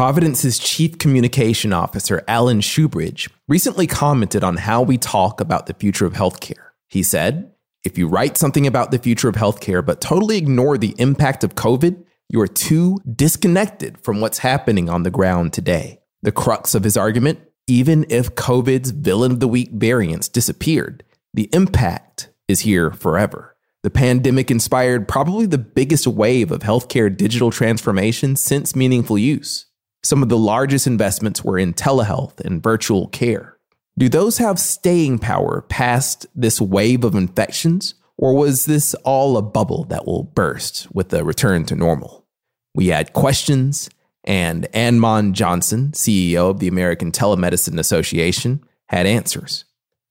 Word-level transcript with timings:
Providence's 0.00 0.58
Chief 0.58 0.96
Communication 0.96 1.74
Officer, 1.74 2.24
Alan 2.26 2.60
Shoebridge, 2.62 3.28
recently 3.48 3.86
commented 3.86 4.42
on 4.42 4.56
how 4.56 4.80
we 4.80 4.96
talk 4.96 5.42
about 5.42 5.66
the 5.66 5.74
future 5.74 6.06
of 6.06 6.14
healthcare. 6.14 6.70
He 6.88 7.02
said, 7.02 7.52
If 7.84 7.98
you 7.98 8.08
write 8.08 8.38
something 8.38 8.66
about 8.66 8.92
the 8.92 8.98
future 8.98 9.28
of 9.28 9.34
healthcare 9.34 9.84
but 9.84 10.00
totally 10.00 10.38
ignore 10.38 10.78
the 10.78 10.94
impact 10.96 11.44
of 11.44 11.54
COVID, 11.54 12.02
you 12.30 12.40
are 12.40 12.46
too 12.46 12.96
disconnected 13.14 13.98
from 13.98 14.22
what's 14.22 14.38
happening 14.38 14.88
on 14.88 15.02
the 15.02 15.10
ground 15.10 15.52
today. 15.52 16.00
The 16.22 16.32
crux 16.32 16.74
of 16.74 16.84
his 16.84 16.96
argument 16.96 17.40
even 17.66 18.06
if 18.08 18.34
COVID's 18.34 18.92
villain 18.92 19.32
of 19.32 19.40
the 19.40 19.48
week 19.48 19.68
variants 19.70 20.28
disappeared, 20.28 21.04
the 21.34 21.50
impact 21.52 22.30
is 22.48 22.60
here 22.60 22.90
forever. 22.90 23.54
The 23.82 23.90
pandemic 23.90 24.50
inspired 24.50 25.08
probably 25.08 25.44
the 25.44 25.58
biggest 25.58 26.06
wave 26.06 26.50
of 26.50 26.60
healthcare 26.60 27.14
digital 27.14 27.50
transformation 27.50 28.34
since 28.34 28.74
meaningful 28.74 29.18
use. 29.18 29.66
Some 30.02 30.22
of 30.22 30.28
the 30.30 30.38
largest 30.38 30.86
investments 30.86 31.44
were 31.44 31.58
in 31.58 31.74
telehealth 31.74 32.40
and 32.40 32.62
virtual 32.62 33.08
care. 33.08 33.58
Do 33.98 34.08
those 34.08 34.38
have 34.38 34.58
staying 34.58 35.18
power 35.18 35.62
past 35.62 36.26
this 36.34 36.60
wave 36.60 37.04
of 37.04 37.14
infections, 37.14 37.94
or 38.16 38.34
was 38.34 38.64
this 38.64 38.94
all 39.04 39.36
a 39.36 39.42
bubble 39.42 39.84
that 39.84 40.06
will 40.06 40.24
burst 40.24 40.88
with 40.94 41.10
the 41.10 41.22
return 41.22 41.64
to 41.66 41.76
normal? 41.76 42.26
We 42.74 42.86
had 42.86 43.12
questions, 43.12 43.90
and 44.24 44.66
Ann 44.74 45.00
Mond 45.00 45.34
Johnson, 45.34 45.90
CEO 45.92 46.50
of 46.50 46.60
the 46.60 46.68
American 46.68 47.12
Telemedicine 47.12 47.78
Association, 47.78 48.64
had 48.88 49.06
answers. 49.06 49.66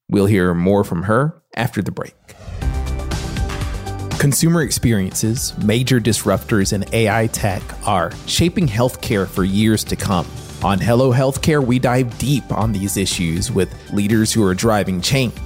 We'll 0.08 0.28
hear 0.28 0.54
more 0.54 0.84
from 0.84 1.04
her 1.04 1.42
after 1.56 1.82
the 1.82 1.92
break. 1.92 2.16
Consumer 4.20 4.64
experiences, 4.64 5.58
major 5.60 5.98
disruptors, 5.98 6.74
and 6.74 6.94
AI 6.94 7.28
tech 7.28 7.64
are 7.88 8.12
shaping 8.28 8.68
healthcare 8.68 9.26
for 9.26 9.46
years 9.46 9.86
to 9.86 9.96
come. 9.96 10.28
On 10.62 10.78
Hello 10.78 11.14
Healthcare, 11.14 11.66
we 11.66 11.80
dive 11.80 12.18
deep 12.18 12.44
on 12.52 12.74
these 12.74 12.98
issues 12.98 13.50
with 13.50 13.74
leaders 13.94 14.34
who 14.34 14.44
are 14.44 14.54
driving 14.54 15.00
change. 15.00 15.40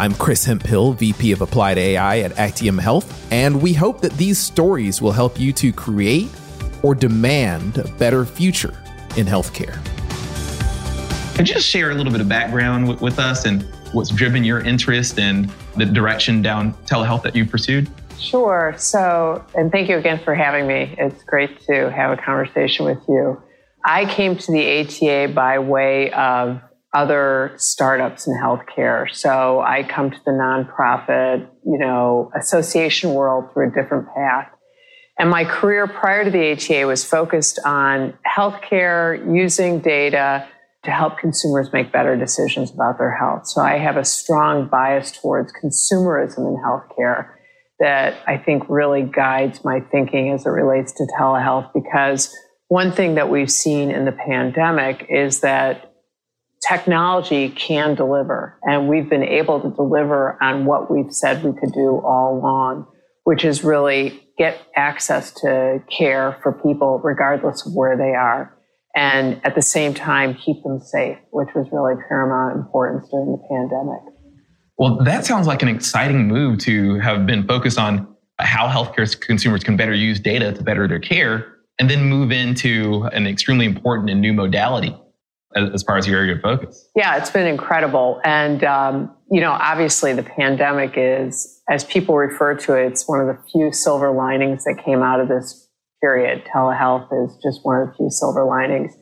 I'm 0.00 0.14
Chris 0.14 0.44
Hemphill, 0.44 0.94
VP 0.94 1.30
of 1.30 1.42
Applied 1.42 1.78
AI 1.78 2.18
at 2.18 2.36
Actium 2.36 2.76
Health, 2.76 3.32
and 3.32 3.62
we 3.62 3.72
hope 3.72 4.00
that 4.00 4.14
these 4.14 4.36
stories 4.36 5.00
will 5.00 5.12
help 5.12 5.38
you 5.38 5.52
to 5.52 5.72
create 5.72 6.28
or 6.82 6.96
demand 6.96 7.78
a 7.78 7.86
better 7.98 8.24
future 8.24 8.76
in 9.16 9.26
healthcare. 9.26 9.78
Could 11.36 11.48
you 11.48 11.54
just 11.54 11.68
share 11.68 11.92
a 11.92 11.94
little 11.94 12.10
bit 12.10 12.20
of 12.20 12.28
background 12.28 12.88
with, 12.88 13.00
with 13.00 13.20
us 13.20 13.44
and 13.44 13.62
what's 13.92 14.10
driven 14.10 14.42
your 14.42 14.58
interest 14.58 15.20
and 15.20 15.48
the 15.76 15.86
direction 15.86 16.42
down 16.42 16.74
telehealth 16.84 17.22
that 17.22 17.36
you've 17.36 17.48
pursued? 17.48 17.88
Sure. 18.18 18.74
So, 18.76 19.44
and 19.54 19.70
thank 19.70 19.88
you 19.88 19.96
again 19.96 20.20
for 20.22 20.34
having 20.34 20.66
me. 20.66 20.94
It's 20.98 21.22
great 21.24 21.60
to 21.62 21.90
have 21.90 22.10
a 22.10 22.16
conversation 22.20 22.84
with 22.84 22.98
you. 23.08 23.40
I 23.84 24.04
came 24.06 24.36
to 24.36 24.52
the 24.52 24.80
ATA 24.80 25.32
by 25.32 25.58
way 25.60 26.10
of 26.12 26.60
other 26.94 27.52
startups 27.56 28.26
in 28.26 28.34
healthcare. 28.34 29.08
So 29.14 29.60
I 29.60 29.82
come 29.82 30.10
to 30.10 30.18
the 30.24 30.32
nonprofit, 30.32 31.48
you 31.64 31.78
know, 31.78 32.30
association 32.38 33.14
world 33.14 33.52
through 33.52 33.68
a 33.68 33.70
different 33.70 34.08
path. 34.14 34.48
And 35.18 35.30
my 35.30 35.44
career 35.44 35.86
prior 35.86 36.24
to 36.24 36.30
the 36.30 36.52
ATA 36.52 36.86
was 36.86 37.04
focused 37.04 37.58
on 37.64 38.14
healthcare, 38.26 39.18
using 39.34 39.80
data 39.80 40.46
to 40.84 40.90
help 40.90 41.18
consumers 41.18 41.72
make 41.72 41.92
better 41.92 42.16
decisions 42.16 42.70
about 42.72 42.98
their 42.98 43.14
health. 43.14 43.46
So 43.46 43.60
I 43.60 43.78
have 43.78 43.96
a 43.96 44.04
strong 44.04 44.68
bias 44.68 45.12
towards 45.12 45.52
consumerism 45.52 46.38
in 46.38 46.62
healthcare 46.64 47.30
that 47.80 48.16
I 48.26 48.38
think 48.38 48.64
really 48.68 49.02
guides 49.02 49.64
my 49.64 49.80
thinking 49.80 50.30
as 50.32 50.46
it 50.46 50.50
relates 50.50 50.92
to 50.94 51.06
telehealth 51.18 51.72
because 51.72 52.34
one 52.68 52.92
thing 52.92 53.14
that 53.14 53.30
we've 53.30 53.50
seen 53.50 53.90
in 53.90 54.04
the 54.04 54.12
pandemic 54.12 55.06
is 55.08 55.40
that 55.40 55.94
technology 56.66 57.48
can 57.50 57.94
deliver 57.94 58.58
and 58.64 58.88
we've 58.88 59.08
been 59.08 59.22
able 59.22 59.60
to 59.60 59.70
deliver 59.70 60.42
on 60.42 60.64
what 60.64 60.90
we've 60.90 61.12
said 61.12 61.42
we 61.44 61.52
could 61.52 61.72
do 61.72 62.00
all 62.04 62.38
along 62.38 62.86
which 63.22 63.44
is 63.44 63.62
really 63.62 64.22
get 64.36 64.60
access 64.74 65.30
to 65.30 65.80
care 65.88 66.36
for 66.42 66.52
people 66.52 67.00
regardless 67.04 67.64
of 67.64 67.72
where 67.74 67.96
they 67.96 68.12
are 68.14 68.56
and 68.96 69.40
at 69.44 69.54
the 69.54 69.62
same 69.62 69.94
time 69.94 70.34
keep 70.34 70.60
them 70.64 70.80
safe 70.80 71.16
which 71.30 71.48
was 71.54 71.68
really 71.70 71.94
paramount 72.08 72.56
importance 72.56 73.08
during 73.08 73.30
the 73.30 73.42
pandemic 73.48 74.17
well, 74.78 74.96
that 75.04 75.26
sounds 75.26 75.46
like 75.46 75.62
an 75.62 75.68
exciting 75.68 76.28
move 76.28 76.58
to 76.60 76.98
have 77.00 77.26
been 77.26 77.46
focused 77.46 77.78
on 77.78 78.06
how 78.38 78.68
healthcare 78.68 79.20
consumers 79.20 79.64
can 79.64 79.76
better 79.76 79.92
use 79.92 80.20
data 80.20 80.52
to 80.52 80.62
better 80.62 80.86
their 80.86 81.00
care 81.00 81.54
and 81.78 81.90
then 81.90 82.04
move 82.04 82.30
into 82.30 83.04
an 83.12 83.26
extremely 83.26 83.66
important 83.66 84.08
and 84.10 84.20
new 84.20 84.32
modality 84.32 84.96
as 85.56 85.82
far 85.82 85.96
as 85.96 86.06
your 86.06 86.18
area 86.18 86.34
of 86.34 86.42
focus. 86.42 86.88
Yeah, 86.94 87.16
it's 87.16 87.30
been 87.30 87.46
incredible. 87.46 88.20
And, 88.24 88.62
um, 88.64 89.16
you 89.30 89.40
know, 89.40 89.52
obviously 89.52 90.12
the 90.12 90.22
pandemic 90.22 90.92
is, 90.96 91.60
as 91.68 91.84
people 91.84 92.16
refer 92.16 92.54
to 92.54 92.74
it, 92.74 92.86
it's 92.92 93.08
one 93.08 93.20
of 93.20 93.26
the 93.26 93.38
few 93.50 93.72
silver 93.72 94.10
linings 94.10 94.64
that 94.64 94.80
came 94.84 95.02
out 95.02 95.20
of 95.20 95.28
this 95.28 95.68
period. 96.00 96.44
Telehealth 96.54 97.08
is 97.24 97.36
just 97.42 97.60
one 97.64 97.80
of 97.80 97.88
the 97.88 97.94
few 97.94 98.10
silver 98.10 98.44
linings. 98.44 98.92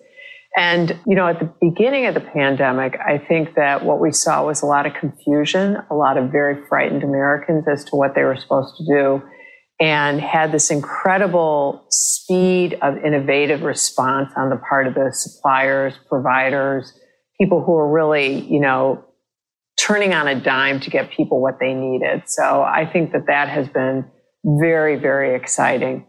And, 0.57 0.99
you 1.07 1.15
know, 1.15 1.27
at 1.29 1.39
the 1.39 1.53
beginning 1.61 2.07
of 2.07 2.15
the 2.15 2.21
pandemic, 2.21 2.99
I 2.99 3.19
think 3.19 3.57
that 3.57 3.85
what 3.85 4.01
we 4.01 4.11
saw 4.11 4.47
was 4.47 4.63
a 4.63 4.67
lot 4.67 4.87
of 4.87 4.95
confusion, 4.95 5.77
a 5.91 5.95
lot 5.95 6.17
of 6.17 6.33
very 6.33 6.67
frightened 6.67 7.05
Americans 7.05 7.67
as 7.71 7.85
to 7.87 7.97
what 7.97 8.15
they 8.15 8.23
were 8.23 8.37
supposed 8.37 8.75
to 8.79 8.85
do, 8.87 9.23
and 9.79 10.19
had 10.19 10.53
this 10.53 10.71
incredible 10.71 11.85
speed 11.91 12.79
of 12.81 12.97
innovative 13.05 13.63
response 13.63 14.33
on 14.35 14.49
the 14.49 14.57
part 14.57 14.87
of 14.87 14.95
the 14.95 15.11
suppliers, 15.13 15.93
providers, 16.09 16.99
people 17.39 17.63
who 17.63 17.73
were 17.73 17.93
really, 17.93 18.41
you 18.51 18.59
know, 18.59 19.05
turning 19.79 20.15
on 20.15 20.27
a 20.27 20.41
dime 20.41 20.81
to 20.81 20.89
get 20.89 21.11
people 21.11 21.43
what 21.43 21.61
they 21.61 21.75
needed. 21.75 22.23
So 22.25 22.63
I 22.63 22.87
think 22.91 23.13
that 23.13 23.27
that 23.27 23.51
has 23.51 23.69
been 23.69 24.07
very, 24.43 24.97
very 24.97 25.35
exciting. 25.35 26.07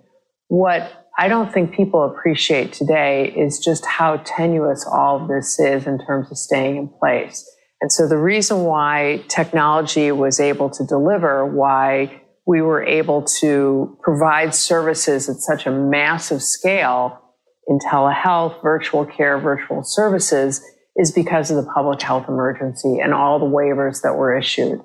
What 0.47 1.06
I 1.19 1.27
don't 1.27 1.51
think 1.51 1.73
people 1.73 2.03
appreciate 2.03 2.73
today 2.73 3.33
is 3.35 3.59
just 3.59 3.85
how 3.85 4.17
tenuous 4.17 4.85
all 4.85 5.21
of 5.21 5.27
this 5.27 5.59
is 5.59 5.87
in 5.87 5.97
terms 6.05 6.29
of 6.29 6.37
staying 6.37 6.77
in 6.77 6.87
place. 6.87 7.43
And 7.81 7.91
so 7.91 8.07
the 8.07 8.17
reason 8.17 8.63
why 8.65 9.23
technology 9.27 10.11
was 10.11 10.39
able 10.39 10.69
to 10.69 10.85
deliver, 10.85 11.45
why 11.45 12.21
we 12.45 12.61
were 12.61 12.83
able 12.83 13.23
to 13.39 13.97
provide 14.01 14.53
services 14.53 15.27
at 15.27 15.37
such 15.37 15.65
a 15.65 15.71
massive 15.71 16.41
scale 16.41 17.19
in 17.67 17.79
telehealth, 17.79 18.61
virtual 18.61 19.05
care, 19.05 19.39
virtual 19.39 19.83
services, 19.83 20.63
is 20.95 21.11
because 21.11 21.51
of 21.51 21.57
the 21.57 21.71
public 21.71 22.01
health 22.01 22.25
emergency 22.27 22.99
and 22.99 23.13
all 23.13 23.39
the 23.39 23.45
waivers 23.45 24.01
that 24.01 24.15
were 24.15 24.35
issued. 24.35 24.81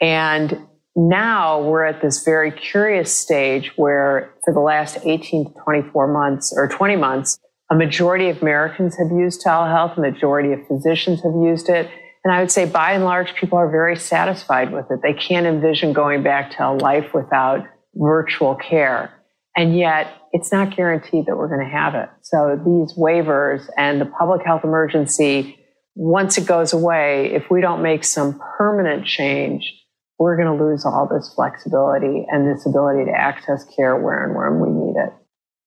And 0.00 0.66
now 0.96 1.62
we're 1.62 1.84
at 1.84 2.02
this 2.02 2.24
very 2.24 2.50
curious 2.50 3.16
stage 3.16 3.72
where 3.76 4.34
for 4.44 4.52
the 4.52 4.60
last 4.60 4.98
18 5.04 5.46
to 5.46 5.60
24 5.64 6.12
months 6.12 6.52
or 6.56 6.68
20 6.68 6.96
months, 6.96 7.38
a 7.70 7.76
majority 7.76 8.28
of 8.28 8.42
Americans 8.42 8.96
have 8.98 9.10
used 9.12 9.44
telehealth, 9.44 9.96
a 9.96 10.00
majority 10.00 10.52
of 10.52 10.66
physicians 10.66 11.22
have 11.22 11.34
used 11.34 11.68
it. 11.68 11.88
And 12.24 12.34
I 12.34 12.40
would 12.40 12.50
say 12.50 12.66
by 12.66 12.92
and 12.92 13.04
large, 13.04 13.34
people 13.34 13.56
are 13.56 13.70
very 13.70 13.96
satisfied 13.96 14.72
with 14.72 14.90
it. 14.90 15.00
They 15.02 15.14
can't 15.14 15.46
envision 15.46 15.92
going 15.92 16.22
back 16.22 16.50
to 16.56 16.68
a 16.68 16.72
life 16.72 17.14
without 17.14 17.64
virtual 17.94 18.56
care. 18.56 19.12
And 19.56 19.76
yet 19.76 20.08
it's 20.32 20.52
not 20.52 20.76
guaranteed 20.76 21.26
that 21.26 21.36
we're 21.36 21.48
going 21.48 21.64
to 21.64 21.72
have 21.72 21.94
it. 21.94 22.08
So 22.22 22.56
these 22.56 22.96
waivers 22.96 23.68
and 23.76 24.00
the 24.00 24.06
public 24.06 24.44
health 24.44 24.64
emergency, 24.64 25.58
once 25.94 26.36
it 26.36 26.46
goes 26.46 26.72
away, 26.72 27.32
if 27.32 27.50
we 27.50 27.60
don't 27.60 27.82
make 27.82 28.04
some 28.04 28.40
permanent 28.58 29.06
change, 29.06 29.72
we're 30.20 30.36
going 30.36 30.56
to 30.56 30.64
lose 30.64 30.84
all 30.84 31.08
this 31.10 31.32
flexibility 31.34 32.26
and 32.30 32.46
this 32.46 32.66
ability 32.66 33.06
to 33.06 33.10
access 33.10 33.64
care 33.74 33.96
where 33.96 34.26
and 34.26 34.36
when 34.36 34.60
we 34.60 34.86
need 34.86 34.96
it. 34.96 35.12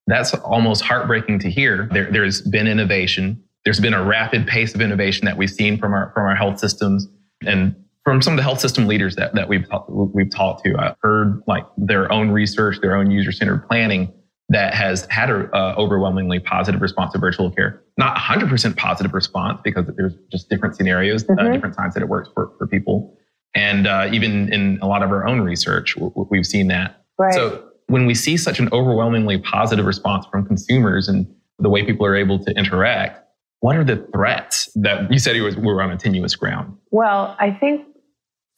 That's 0.06 0.34
almost 0.36 0.84
heartbreaking 0.84 1.40
to 1.40 1.50
hear. 1.50 1.90
There, 1.91 2.09
there's 2.12 2.41
been 2.41 2.68
innovation. 2.68 3.44
There's 3.66 3.79
been 3.79 3.96
a 3.96 4.03
rapid 4.03 4.46
pace 4.46 4.76
of 4.76 4.82
innovation 4.82 5.26
that 5.26 5.38
we've 5.38 5.50
seen 5.50 5.79
from 5.79 5.94
our 5.94 6.11
from 6.14 6.26
our 6.26 6.35
health 6.35 6.59
systems 6.59 7.08
and 7.46 7.76
from 8.03 8.22
some 8.22 8.34
of 8.34 8.38
the 8.38 8.44
health 8.44 8.59
system 8.59 8.85
leaders 8.85 9.16
that, 9.16 9.34
that 9.34 9.47
we've 9.47 9.66
we've 9.90 10.29
talked 10.29 10.64
to. 10.66 10.76
I've 10.78 10.97
heard 11.02 11.41
like 11.47 11.66
their 11.78 12.11
own 12.11 12.29
research, 12.29 12.78
their 12.82 12.96
own 12.96 13.09
user 13.09 13.32
centered 13.32 13.67
planning 13.67 14.14
that 14.50 14.73
has 14.73 15.08
had 15.09 15.29
an 15.29 15.50
uh, 15.53 15.73
overwhelmingly 15.78 16.40
positive 16.40 16.82
response 16.82 17.14
to 17.14 17.17
virtual 17.17 17.50
care. 17.50 17.82
Not 17.97 18.17
100% 18.17 18.76
positive 18.76 19.14
response 19.14 19.61
because 19.64 19.85
there's 19.96 20.14
just 20.32 20.50
different 20.50 20.76
scenarios, 20.76 21.23
uh, 21.23 21.28
mm-hmm. 21.28 21.47
uh, 21.47 21.52
different 21.53 21.76
times 21.76 21.94
that 21.94 22.03
it 22.03 22.09
works 22.09 22.29
for, 22.35 22.52
for 22.58 22.67
people. 22.67 23.17
And 23.55 23.88
uh, 23.88 24.09
even 24.11 24.52
in 24.52 24.79
a 24.82 24.88
lot 24.88 25.03
of 25.03 25.11
our 25.11 25.28
own 25.28 25.41
research, 25.41 25.96
we've 25.97 26.46
seen 26.46 26.67
that. 26.67 27.03
Right. 27.20 27.34
So 27.34 27.70
when 27.88 28.05
we 28.05 28.16
see 28.16 28.38
such 28.38 28.59
an 28.59 28.70
overwhelmingly 28.72 29.38
positive 29.38 29.85
response 29.85 30.26
from 30.32 30.46
consumers 30.46 31.08
and 31.08 31.28
the 31.59 31.70
way 31.70 31.85
people 31.85 32.05
are 32.05 32.16
able 32.16 32.40
to 32.40 32.52
interact, 32.58 33.20
what 33.59 33.76
are 33.76 33.84
the 33.84 34.08
threats 34.14 34.70
that 34.76 35.11
you 35.11 35.20
said 35.20 35.40
was, 35.41 35.55
were 35.55 35.82
on 35.82 35.91
a 35.91 35.97
tenuous 35.97 36.35
ground? 36.35 36.76
Well, 36.91 37.35
I 37.40 37.52
think 37.52 37.85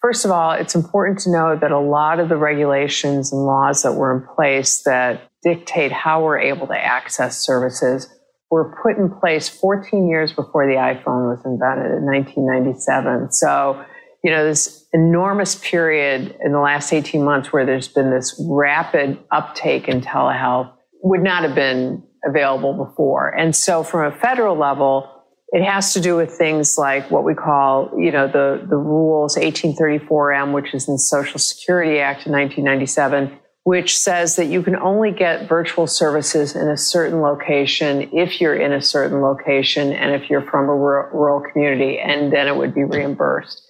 First 0.05 0.23
of 0.23 0.29
all, 0.29 0.51
it's 0.51 0.75
important 0.75 1.17
to 1.21 1.31
know 1.31 1.57
that 1.59 1.71
a 1.71 1.79
lot 1.79 2.19
of 2.19 2.29
the 2.29 2.37
regulations 2.37 3.33
and 3.33 3.43
laws 3.43 3.81
that 3.81 3.93
were 3.93 4.15
in 4.15 4.35
place 4.35 4.83
that 4.83 5.31
dictate 5.41 5.91
how 5.91 6.23
we're 6.23 6.37
able 6.37 6.67
to 6.67 6.77
access 6.77 7.43
services 7.43 8.07
were 8.51 8.77
put 8.83 8.97
in 8.97 9.09
place 9.09 9.49
14 9.49 10.07
years 10.07 10.31
before 10.31 10.67
the 10.67 10.75
iPhone 10.75 11.27
was 11.27 11.41
invented 11.43 11.91
in 11.97 12.05
1997. 12.05 13.31
So, 13.31 13.83
you 14.25 14.31
know, 14.31 14.43
this 14.43 14.87
enormous 14.91 15.53
period 15.53 16.35
in 16.43 16.51
the 16.51 16.59
last 16.59 16.91
18 16.91 17.23
months 17.23 17.53
where 17.53 17.63
there's 17.63 17.87
been 17.87 18.09
this 18.09 18.35
rapid 18.49 19.19
uptake 19.29 19.87
in 19.87 20.01
telehealth 20.01 20.73
would 21.03 21.21
not 21.21 21.43
have 21.43 21.53
been 21.53 22.01
available 22.27 22.73
before. 22.73 23.29
And 23.29 23.55
so, 23.55 23.83
from 23.83 24.11
a 24.11 24.15
federal 24.17 24.57
level, 24.57 25.07
it 25.49 25.63
has 25.63 25.93
to 25.93 26.01
do 26.01 26.15
with 26.15 26.31
things 26.31 26.75
like 26.75 27.11
what 27.11 27.23
we 27.23 27.35
call, 27.35 27.91
you 27.99 28.11
know, 28.11 28.25
the, 28.25 28.65
the 28.67 28.75
rules 28.75 29.35
1834M, 29.35 30.53
which 30.53 30.73
is 30.73 30.87
in 30.87 30.95
the 30.95 30.99
Social 30.99 31.37
Security 31.37 31.99
Act 31.99 32.25
of 32.25 32.31
1997, 32.31 33.37
which 33.63 33.95
says 33.95 34.37
that 34.37 34.47
you 34.47 34.63
can 34.63 34.75
only 34.75 35.11
get 35.11 35.47
virtual 35.47 35.85
services 35.85 36.55
in 36.55 36.67
a 36.67 36.77
certain 36.77 37.21
location 37.21 38.09
if 38.11 38.41
you're 38.41 38.55
in 38.55 38.73
a 38.73 38.81
certain 38.81 39.21
location 39.21 39.93
and 39.93 40.19
if 40.19 40.31
you're 40.31 40.49
from 40.49 40.67
a 40.67 40.75
rural, 40.75 41.15
rural 41.15 41.43
community, 41.51 41.99
and 41.99 42.33
then 42.33 42.47
it 42.47 42.55
would 42.55 42.73
be 42.73 42.83
reimbursed. 42.83 43.61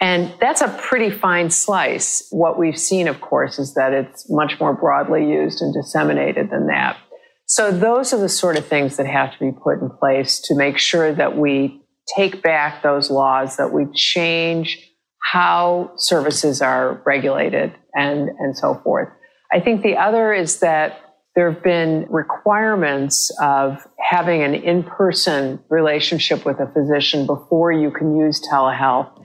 And 0.00 0.34
that's 0.40 0.60
a 0.60 0.68
pretty 0.68 1.10
fine 1.10 1.50
slice. 1.50 2.26
What 2.30 2.58
we've 2.58 2.78
seen, 2.78 3.08
of 3.08 3.20
course, 3.20 3.58
is 3.58 3.74
that 3.74 3.92
it's 3.92 4.30
much 4.30 4.60
more 4.60 4.74
broadly 4.74 5.26
used 5.28 5.62
and 5.62 5.72
disseminated 5.72 6.50
than 6.50 6.66
that. 6.66 6.98
So 7.46 7.70
those 7.70 8.12
are 8.12 8.18
the 8.18 8.28
sort 8.28 8.58
of 8.58 8.66
things 8.66 8.96
that 8.96 9.06
have 9.06 9.32
to 9.32 9.38
be 9.38 9.52
put 9.52 9.80
in 9.80 9.88
place 9.88 10.40
to 10.40 10.54
make 10.54 10.78
sure 10.78 11.14
that 11.14 11.38
we 11.38 11.80
take 12.16 12.42
back 12.42 12.82
those 12.82 13.10
laws, 13.10 13.56
that 13.56 13.72
we 13.72 13.86
change 13.94 14.78
how 15.22 15.92
services 15.96 16.60
are 16.60 17.02
regulated 17.06 17.72
and, 17.94 18.28
and 18.38 18.56
so 18.56 18.80
forth. 18.84 19.08
I 19.52 19.60
think 19.60 19.82
the 19.82 19.96
other 19.96 20.32
is 20.32 20.60
that 20.60 21.00
there 21.34 21.50
have 21.50 21.62
been 21.62 22.06
requirements 22.08 23.30
of 23.40 23.86
having 23.98 24.42
an 24.42 24.54
in-person 24.54 25.60
relationship 25.68 26.46
with 26.46 26.58
a 26.60 26.66
physician 26.66 27.26
before 27.26 27.72
you 27.72 27.90
can 27.90 28.16
use 28.16 28.40
telehealth. 28.52 29.15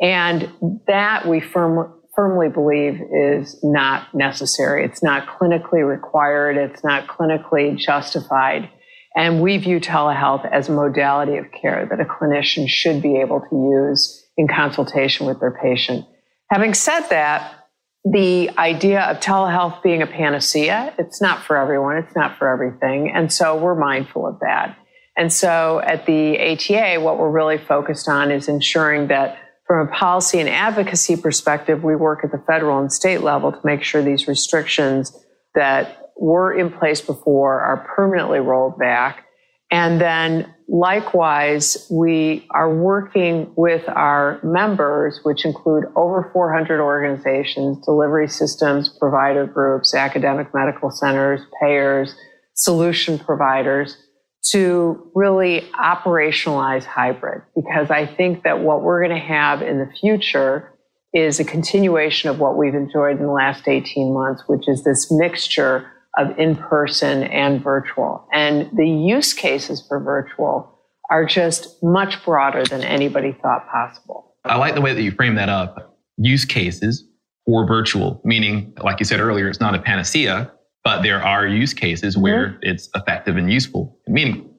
And 0.00 0.80
that 0.86 1.26
we 1.26 1.40
firm, 1.40 1.92
firmly 2.14 2.48
believe 2.48 3.00
is 3.12 3.58
not 3.62 4.14
necessary. 4.14 4.84
It's 4.84 5.02
not 5.02 5.26
clinically 5.26 5.86
required. 5.86 6.56
It's 6.56 6.82
not 6.82 7.06
clinically 7.06 7.76
justified. 7.76 8.70
And 9.14 9.42
we 9.42 9.58
view 9.58 9.80
telehealth 9.80 10.50
as 10.50 10.68
a 10.68 10.72
modality 10.72 11.36
of 11.36 11.46
care 11.52 11.86
that 11.90 12.00
a 12.00 12.04
clinician 12.04 12.68
should 12.68 13.02
be 13.02 13.16
able 13.16 13.40
to 13.40 13.56
use 13.56 14.24
in 14.36 14.48
consultation 14.48 15.26
with 15.26 15.40
their 15.40 15.50
patient. 15.50 16.06
Having 16.50 16.74
said 16.74 17.08
that, 17.08 17.56
the 18.04 18.50
idea 18.56 19.02
of 19.02 19.18
telehealth 19.18 19.82
being 19.82 20.00
a 20.00 20.06
panacea, 20.06 20.94
it's 20.98 21.20
not 21.20 21.42
for 21.42 21.56
everyone, 21.56 21.98
it's 21.98 22.16
not 22.16 22.38
for 22.38 22.48
everything. 22.48 23.12
And 23.14 23.30
so 23.30 23.56
we're 23.56 23.74
mindful 23.74 24.26
of 24.26 24.40
that. 24.40 24.76
And 25.16 25.30
so 25.30 25.80
at 25.80 26.06
the 26.06 26.38
ATA, 26.38 27.00
what 27.00 27.18
we're 27.18 27.30
really 27.30 27.58
focused 27.58 28.08
on 28.08 28.30
is 28.30 28.48
ensuring 28.48 29.08
that 29.08 29.36
from 29.70 29.86
a 29.86 29.90
policy 29.92 30.40
and 30.40 30.48
advocacy 30.48 31.16
perspective, 31.16 31.84
we 31.84 31.94
work 31.94 32.24
at 32.24 32.32
the 32.32 32.42
federal 32.44 32.80
and 32.80 32.92
state 32.92 33.20
level 33.20 33.52
to 33.52 33.60
make 33.62 33.84
sure 33.84 34.02
these 34.02 34.26
restrictions 34.26 35.16
that 35.54 36.10
were 36.16 36.52
in 36.52 36.72
place 36.72 37.00
before 37.00 37.60
are 37.60 37.88
permanently 37.94 38.40
rolled 38.40 38.76
back. 38.80 39.26
And 39.70 40.00
then 40.00 40.52
likewise, 40.66 41.86
we 41.88 42.48
are 42.50 42.74
working 42.74 43.52
with 43.54 43.88
our 43.88 44.40
members, 44.42 45.20
which 45.22 45.44
include 45.44 45.84
over 45.94 46.28
400 46.32 46.80
organizations, 46.82 47.78
delivery 47.86 48.26
systems, 48.26 48.88
provider 48.88 49.46
groups, 49.46 49.94
academic 49.94 50.52
medical 50.52 50.90
centers, 50.90 51.42
payers, 51.62 52.12
solution 52.54 53.20
providers 53.20 53.96
to 54.42 55.10
really 55.14 55.68
operationalize 55.74 56.84
hybrid 56.84 57.42
because 57.54 57.90
I 57.90 58.06
think 58.06 58.42
that 58.44 58.60
what 58.60 58.82
we're 58.82 59.06
going 59.06 59.20
to 59.20 59.26
have 59.26 59.62
in 59.62 59.78
the 59.78 59.90
future 60.00 60.72
is 61.12 61.40
a 61.40 61.44
continuation 61.44 62.30
of 62.30 62.38
what 62.38 62.56
we've 62.56 62.74
enjoyed 62.74 63.16
in 63.18 63.26
the 63.26 63.32
last 63.32 63.68
18 63.68 64.14
months, 64.14 64.44
which 64.46 64.68
is 64.68 64.84
this 64.84 65.10
mixture 65.10 65.90
of 66.16 66.38
in 66.38 66.56
person 66.56 67.24
and 67.24 67.62
virtual. 67.62 68.26
And 68.32 68.70
the 68.76 68.88
use 68.88 69.34
cases 69.34 69.84
for 69.86 70.00
virtual 70.00 70.78
are 71.10 71.24
just 71.24 71.82
much 71.82 72.24
broader 72.24 72.64
than 72.64 72.82
anybody 72.82 73.36
thought 73.42 73.68
possible. 73.68 74.36
I 74.44 74.56
like 74.56 74.74
the 74.74 74.80
way 74.80 74.94
that 74.94 75.02
you 75.02 75.10
frame 75.10 75.34
that 75.34 75.48
up. 75.48 75.98
Use 76.16 76.44
cases 76.44 77.04
for 77.46 77.66
virtual, 77.66 78.20
meaning, 78.24 78.72
like 78.82 79.00
you 79.00 79.04
said 79.04 79.20
earlier, 79.20 79.48
it's 79.48 79.60
not 79.60 79.74
a 79.74 79.78
panacea, 79.78 80.52
but 80.84 81.02
there 81.02 81.22
are 81.22 81.46
use 81.46 81.74
cases 81.74 82.14
mm-hmm. 82.14 82.22
where 82.22 82.58
it's 82.62 82.88
effective 82.94 83.36
and 83.36 83.52
useful 83.52 83.98
and 84.06 84.14
meaningful. 84.14 84.50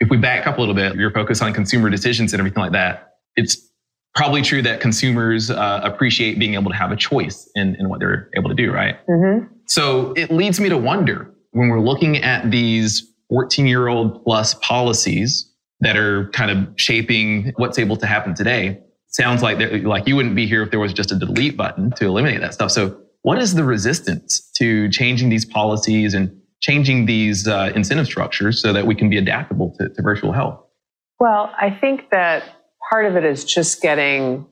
If 0.00 0.10
we 0.10 0.16
back 0.16 0.46
up 0.46 0.58
a 0.58 0.60
little 0.60 0.74
bit, 0.74 0.96
your 0.96 1.10
focus 1.10 1.40
on 1.40 1.52
consumer 1.52 1.88
decisions 1.88 2.32
and 2.32 2.40
everything 2.40 2.62
like 2.62 2.72
that. 2.72 3.14
It's 3.36 3.56
probably 4.14 4.42
true 4.42 4.62
that 4.62 4.80
consumers 4.80 5.50
uh, 5.50 5.80
appreciate 5.82 6.38
being 6.38 6.54
able 6.54 6.70
to 6.70 6.76
have 6.76 6.92
a 6.92 6.96
choice 6.96 7.50
in, 7.54 7.74
in 7.76 7.88
what 7.88 8.00
they're 8.00 8.30
able 8.36 8.48
to 8.48 8.54
do, 8.54 8.72
right? 8.72 8.96
Mm-hmm. 9.06 9.46
So 9.66 10.12
it 10.12 10.30
leads 10.30 10.60
me 10.60 10.68
to 10.68 10.78
wonder 10.78 11.34
when 11.52 11.68
we're 11.68 11.80
looking 11.80 12.18
at 12.18 12.50
these 12.50 13.12
14 13.30 13.66
year 13.66 13.88
old 13.88 14.22
plus 14.24 14.54
policies 14.54 15.50
that 15.80 15.96
are 15.96 16.28
kind 16.30 16.50
of 16.50 16.68
shaping 16.76 17.52
what's 17.56 17.78
able 17.78 17.96
to 17.96 18.06
happen 18.06 18.34
today. 18.34 18.80
Sounds 19.08 19.42
like 19.42 19.58
like 19.84 20.08
you 20.08 20.16
wouldn't 20.16 20.34
be 20.34 20.46
here 20.46 20.62
if 20.62 20.70
there 20.70 20.80
was 20.80 20.92
just 20.92 21.12
a 21.12 21.16
delete 21.16 21.56
button 21.56 21.92
to 21.92 22.06
eliminate 22.06 22.40
that 22.40 22.52
stuff. 22.52 22.70
So 22.72 23.00
what 23.24 23.38
is 23.38 23.54
the 23.54 23.64
resistance 23.64 24.50
to 24.56 24.88
changing 24.90 25.30
these 25.30 25.46
policies 25.46 26.12
and 26.12 26.30
changing 26.60 27.06
these 27.06 27.48
uh, 27.48 27.72
incentive 27.74 28.06
structures 28.06 28.60
so 28.60 28.70
that 28.74 28.86
we 28.86 28.94
can 28.94 29.08
be 29.08 29.16
adaptable 29.16 29.74
to, 29.78 29.88
to 29.88 30.02
virtual 30.02 30.30
health? 30.30 30.60
Well, 31.18 31.50
I 31.58 31.70
think 31.70 32.10
that 32.10 32.44
part 32.90 33.06
of 33.06 33.16
it 33.16 33.24
is 33.24 33.46
just 33.46 33.80
getting 33.80 34.46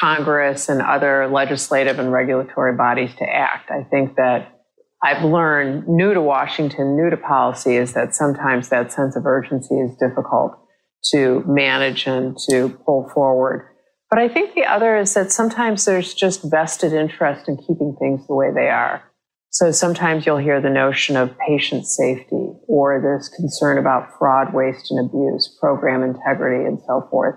Congress 0.00 0.70
and 0.70 0.80
other 0.80 1.28
legislative 1.28 1.98
and 1.98 2.10
regulatory 2.10 2.74
bodies 2.74 3.10
to 3.18 3.24
act. 3.24 3.70
I 3.70 3.82
think 3.84 4.16
that 4.16 4.62
I've 5.02 5.22
learned 5.22 5.86
new 5.86 6.14
to 6.14 6.22
Washington, 6.22 6.96
new 6.96 7.10
to 7.10 7.18
policy, 7.18 7.76
is 7.76 7.92
that 7.92 8.14
sometimes 8.14 8.70
that 8.70 8.90
sense 8.90 9.16
of 9.16 9.26
urgency 9.26 9.74
is 9.74 9.94
difficult 9.96 10.58
to 11.12 11.44
manage 11.46 12.06
and 12.06 12.38
to 12.48 12.70
pull 12.86 13.10
forward. 13.12 13.68
But 14.14 14.22
I 14.22 14.28
think 14.28 14.54
the 14.54 14.64
other 14.64 14.96
is 14.96 15.12
that 15.14 15.32
sometimes 15.32 15.86
there's 15.86 16.14
just 16.14 16.48
vested 16.48 16.92
interest 16.92 17.48
in 17.48 17.56
keeping 17.56 17.96
things 17.98 18.24
the 18.28 18.34
way 18.36 18.52
they 18.54 18.68
are. 18.68 19.02
So 19.50 19.72
sometimes 19.72 20.24
you'll 20.24 20.36
hear 20.36 20.60
the 20.60 20.70
notion 20.70 21.16
of 21.16 21.36
patient 21.36 21.84
safety 21.84 22.52
or 22.68 23.00
this 23.02 23.28
concern 23.28 23.76
about 23.76 24.16
fraud, 24.16 24.54
waste, 24.54 24.92
and 24.92 25.04
abuse, 25.04 25.58
program 25.60 26.04
integrity, 26.04 26.64
and 26.64 26.78
so 26.86 27.08
forth. 27.10 27.34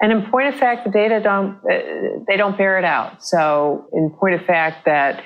And 0.00 0.10
in 0.10 0.30
point 0.30 0.54
of 0.54 0.58
fact, 0.58 0.86
the 0.86 0.90
data 0.90 1.20
don't, 1.22 1.56
uh, 1.70 2.24
they 2.26 2.38
don't 2.38 2.56
bear 2.56 2.78
it 2.78 2.84
out. 2.86 3.22
So 3.22 3.90
in 3.92 4.16
point 4.18 4.36
of 4.36 4.46
fact 4.46 4.86
that 4.86 5.22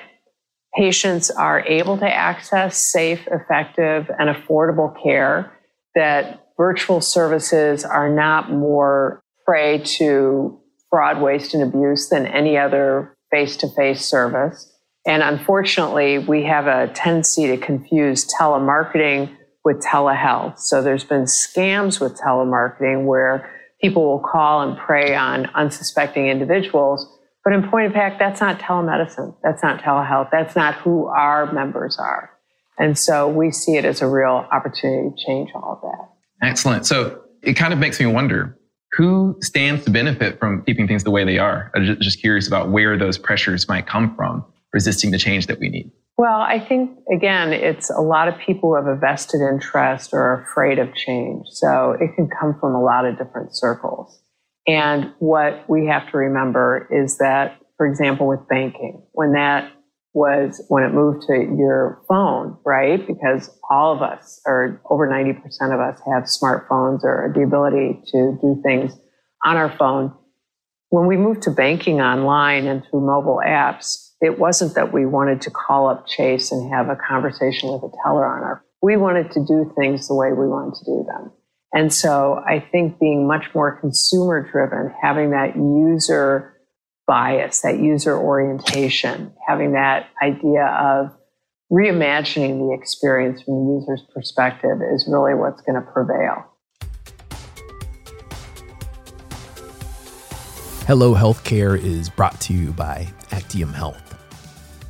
patients 0.75 1.31
are 1.31 1.65
able 1.67 1.99
to 1.99 2.13
access 2.13 2.77
safe, 2.91 3.25
effective, 3.31 4.11
and 4.19 4.29
affordable 4.29 4.93
care, 5.01 5.57
that 5.95 6.47
virtual 6.57 6.99
services 6.99 7.85
are 7.85 8.13
not 8.13 8.51
more 8.51 9.21
prey 9.45 9.77
to 9.77 10.60
fraud, 10.91 11.21
waste, 11.21 11.55
and 11.55 11.63
abuse 11.63 12.09
than 12.09 12.27
any 12.27 12.57
other 12.57 13.17
face 13.31 13.57
to 13.57 13.69
face 13.69 14.05
service. 14.05 14.71
And 15.07 15.23
unfortunately, 15.23 16.19
we 16.19 16.43
have 16.43 16.67
a 16.67 16.91
tendency 16.93 17.47
to 17.47 17.57
confuse 17.57 18.27
telemarketing 18.39 19.35
with 19.63 19.81
telehealth. 19.81 20.59
So 20.59 20.83
there's 20.83 21.03
been 21.03 21.23
scams 21.23 21.99
with 21.99 22.19
telemarketing 22.19 23.05
where 23.05 23.49
people 23.81 24.05
will 24.05 24.19
call 24.19 24.61
and 24.61 24.77
prey 24.77 25.15
on 25.15 25.47
unsuspecting 25.55 26.27
individuals. 26.27 27.07
But 27.43 27.53
in 27.53 27.67
point 27.67 27.87
of 27.87 27.93
fact, 27.93 28.19
that's 28.19 28.41
not 28.41 28.59
telemedicine. 28.59 29.35
That's 29.41 29.63
not 29.63 29.81
telehealth. 29.81 30.29
That's 30.31 30.55
not 30.55 30.75
who 30.75 31.07
our 31.07 31.51
members 31.51 31.97
are. 31.97 32.29
And 32.77 32.97
so 32.97 33.27
we 33.27 33.51
see 33.51 33.77
it 33.77 33.85
as 33.85 34.01
a 34.01 34.07
real 34.07 34.47
opportunity 34.51 35.09
to 35.09 35.25
change 35.25 35.49
all 35.55 35.73
of 35.73 35.81
that. 35.81 36.47
Excellent. 36.47 36.85
So 36.85 37.21
it 37.41 37.53
kind 37.53 37.73
of 37.73 37.79
makes 37.79 37.99
me 37.99 38.05
wonder 38.05 38.57
who 38.93 39.37
stands 39.41 39.85
to 39.85 39.91
benefit 39.91 40.39
from 40.39 40.63
keeping 40.63 40.87
things 40.87 41.03
the 41.03 41.11
way 41.11 41.23
they 41.23 41.37
are? 41.37 41.71
I'm 41.75 41.97
just 42.01 42.19
curious 42.19 42.47
about 42.47 42.69
where 42.69 42.97
those 42.97 43.17
pressures 43.17 43.67
might 43.67 43.87
come 43.87 44.15
from, 44.15 44.45
resisting 44.73 45.11
the 45.11 45.17
change 45.17 45.47
that 45.47 45.59
we 45.59 45.69
need. 45.69 45.91
Well, 46.17 46.41
I 46.41 46.59
think, 46.59 46.91
again, 47.11 47.53
it's 47.53 47.89
a 47.89 48.01
lot 48.01 48.27
of 48.27 48.37
people 48.37 48.69
who 48.69 48.75
have 48.75 48.85
a 48.85 48.99
vested 48.99 49.41
interest 49.41 50.13
or 50.13 50.19
are 50.19 50.43
afraid 50.43 50.77
of 50.77 50.93
change. 50.93 51.47
So 51.47 51.97
it 51.99 52.15
can 52.15 52.29
come 52.29 52.57
from 52.59 52.75
a 52.75 52.81
lot 52.81 53.05
of 53.05 53.17
different 53.17 53.55
circles. 53.55 54.21
And 54.67 55.13
what 55.19 55.67
we 55.67 55.87
have 55.87 56.11
to 56.11 56.17
remember 56.17 56.87
is 56.91 57.17
that, 57.17 57.59
for 57.77 57.87
example, 57.87 58.27
with 58.27 58.47
banking, 58.47 59.01
when 59.13 59.33
that 59.33 59.71
was 60.13 60.63
when 60.67 60.83
it 60.83 60.93
moved 60.93 61.23
to 61.27 61.33
your 61.33 62.01
phone, 62.07 62.57
right? 62.65 63.05
Because 63.05 63.49
all 63.69 63.95
of 63.95 64.01
us, 64.01 64.41
or 64.45 64.81
over 64.89 65.07
90% 65.07 65.37
of 65.73 65.79
us, 65.79 66.01
have 66.05 66.23
smartphones 66.23 67.03
or 67.03 67.31
the 67.33 67.43
ability 67.43 68.01
to 68.07 68.37
do 68.41 68.61
things 68.63 68.93
on 69.43 69.55
our 69.55 69.75
phone. 69.77 70.13
When 70.89 71.07
we 71.07 71.15
moved 71.15 71.43
to 71.43 71.51
banking 71.51 72.01
online 72.01 72.67
and 72.67 72.83
through 72.83 73.05
mobile 73.05 73.41
apps, 73.45 74.09
it 74.19 74.37
wasn't 74.37 74.75
that 74.75 74.93
we 74.93 75.05
wanted 75.05 75.41
to 75.41 75.51
call 75.51 75.87
up 75.87 76.07
Chase 76.07 76.51
and 76.51 76.71
have 76.71 76.89
a 76.89 76.97
conversation 76.97 77.71
with 77.71 77.81
a 77.83 77.91
teller 78.03 78.25
on 78.25 78.43
our 78.43 78.65
We 78.81 78.97
wanted 78.97 79.31
to 79.31 79.45
do 79.45 79.71
things 79.77 80.07
the 80.07 80.15
way 80.15 80.29
we 80.33 80.47
wanted 80.47 80.75
to 80.75 80.85
do 80.85 81.05
them. 81.07 81.31
And 81.73 81.93
so 81.93 82.43
I 82.45 82.59
think 82.59 82.99
being 82.99 83.27
much 83.27 83.45
more 83.55 83.79
consumer 83.79 84.47
driven, 84.51 84.93
having 85.01 85.31
that 85.31 85.55
user 85.55 86.53
bias, 87.07 87.61
that 87.61 87.79
user 87.79 88.17
orientation, 88.17 89.33
having 89.47 89.73
that 89.73 90.07
idea 90.21 90.65
of 90.65 91.11
reimagining 91.71 92.59
the 92.59 92.77
experience 92.77 93.41
from 93.43 93.53
the 93.53 93.73
user's 93.79 94.05
perspective 94.13 94.79
is 94.93 95.07
really 95.09 95.33
what's 95.33 95.61
going 95.61 95.75
to 95.75 95.91
prevail. 95.91 96.45
Hello 100.87 101.15
Healthcare 101.15 101.81
is 101.81 102.09
brought 102.09 102.39
to 102.41 102.53
you 102.53 102.71
by 102.73 103.07
Actium 103.31 103.71
Health. 103.71 104.11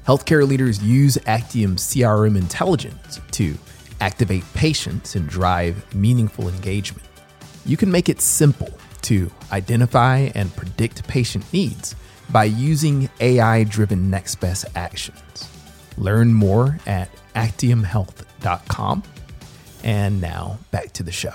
Healthcare 0.08 0.48
leaders 0.48 0.82
use 0.82 1.18
Actium 1.27 1.75
CRM 1.75 2.36
intelligence 2.36 3.20
to 3.32 3.56
activate 4.00 4.44
patients 4.56 5.15
and 5.15 5.30
drive 5.30 5.94
meaningful 5.94 6.50
engagement. 6.50 7.08
You 7.65 7.77
can 7.77 7.91
make 7.91 8.10
it 8.10 8.20
simple 8.20 8.72
to 9.03 9.31
identify 9.51 10.29
and 10.36 10.55
predict 10.55 11.08
patient 11.08 11.51
needs 11.51 11.96
by 12.29 12.46
using 12.46 13.10
AI 13.20 13.63
driven 13.63 14.10
next 14.10 14.36
best 14.36 14.65
actions. 14.75 15.50
Learn 15.98 16.34
more 16.34 16.79
at 16.86 17.10
actiumhealth.com. 17.36 19.03
And 19.84 20.22
now 20.22 20.60
back 20.72 20.93
to 20.93 21.03
the 21.03 21.12
show 21.12 21.34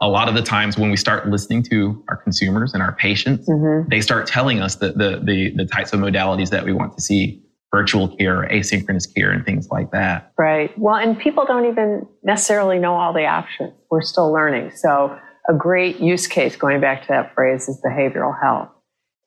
a 0.00 0.08
lot 0.08 0.28
of 0.28 0.34
the 0.34 0.42
times 0.42 0.78
when 0.78 0.90
we 0.90 0.96
start 0.96 1.28
listening 1.28 1.62
to 1.64 2.02
our 2.08 2.16
consumers 2.16 2.72
and 2.72 2.82
our 2.82 2.92
patients, 2.92 3.48
mm-hmm. 3.48 3.88
they 3.88 4.00
start 4.00 4.26
telling 4.26 4.60
us 4.60 4.76
the, 4.76 4.92
the, 4.92 5.20
the, 5.22 5.52
the, 5.56 5.64
types 5.64 5.92
of 5.92 5.98
modalities 5.98 6.50
that 6.50 6.64
we 6.64 6.72
want 6.72 6.94
to 6.96 7.02
see 7.02 7.42
virtual 7.72 8.08
care, 8.16 8.48
asynchronous 8.50 9.12
care, 9.12 9.30
and 9.30 9.44
things 9.44 9.68
like 9.70 9.90
that. 9.90 10.32
Right. 10.38 10.76
Well, 10.78 10.94
and 10.94 11.18
people 11.18 11.44
don't 11.46 11.66
even 11.66 12.06
necessarily 12.22 12.78
know 12.78 12.94
all 12.94 13.12
the 13.12 13.26
options. 13.26 13.72
We're 13.90 14.02
still 14.02 14.32
learning. 14.32 14.70
So, 14.76 15.18
a 15.48 15.54
great 15.54 15.98
use 15.98 16.26
case, 16.26 16.56
going 16.56 16.80
back 16.80 17.02
to 17.02 17.08
that 17.08 17.34
phrase, 17.34 17.68
is 17.68 17.80
behavioral 17.84 18.38
health. 18.40 18.68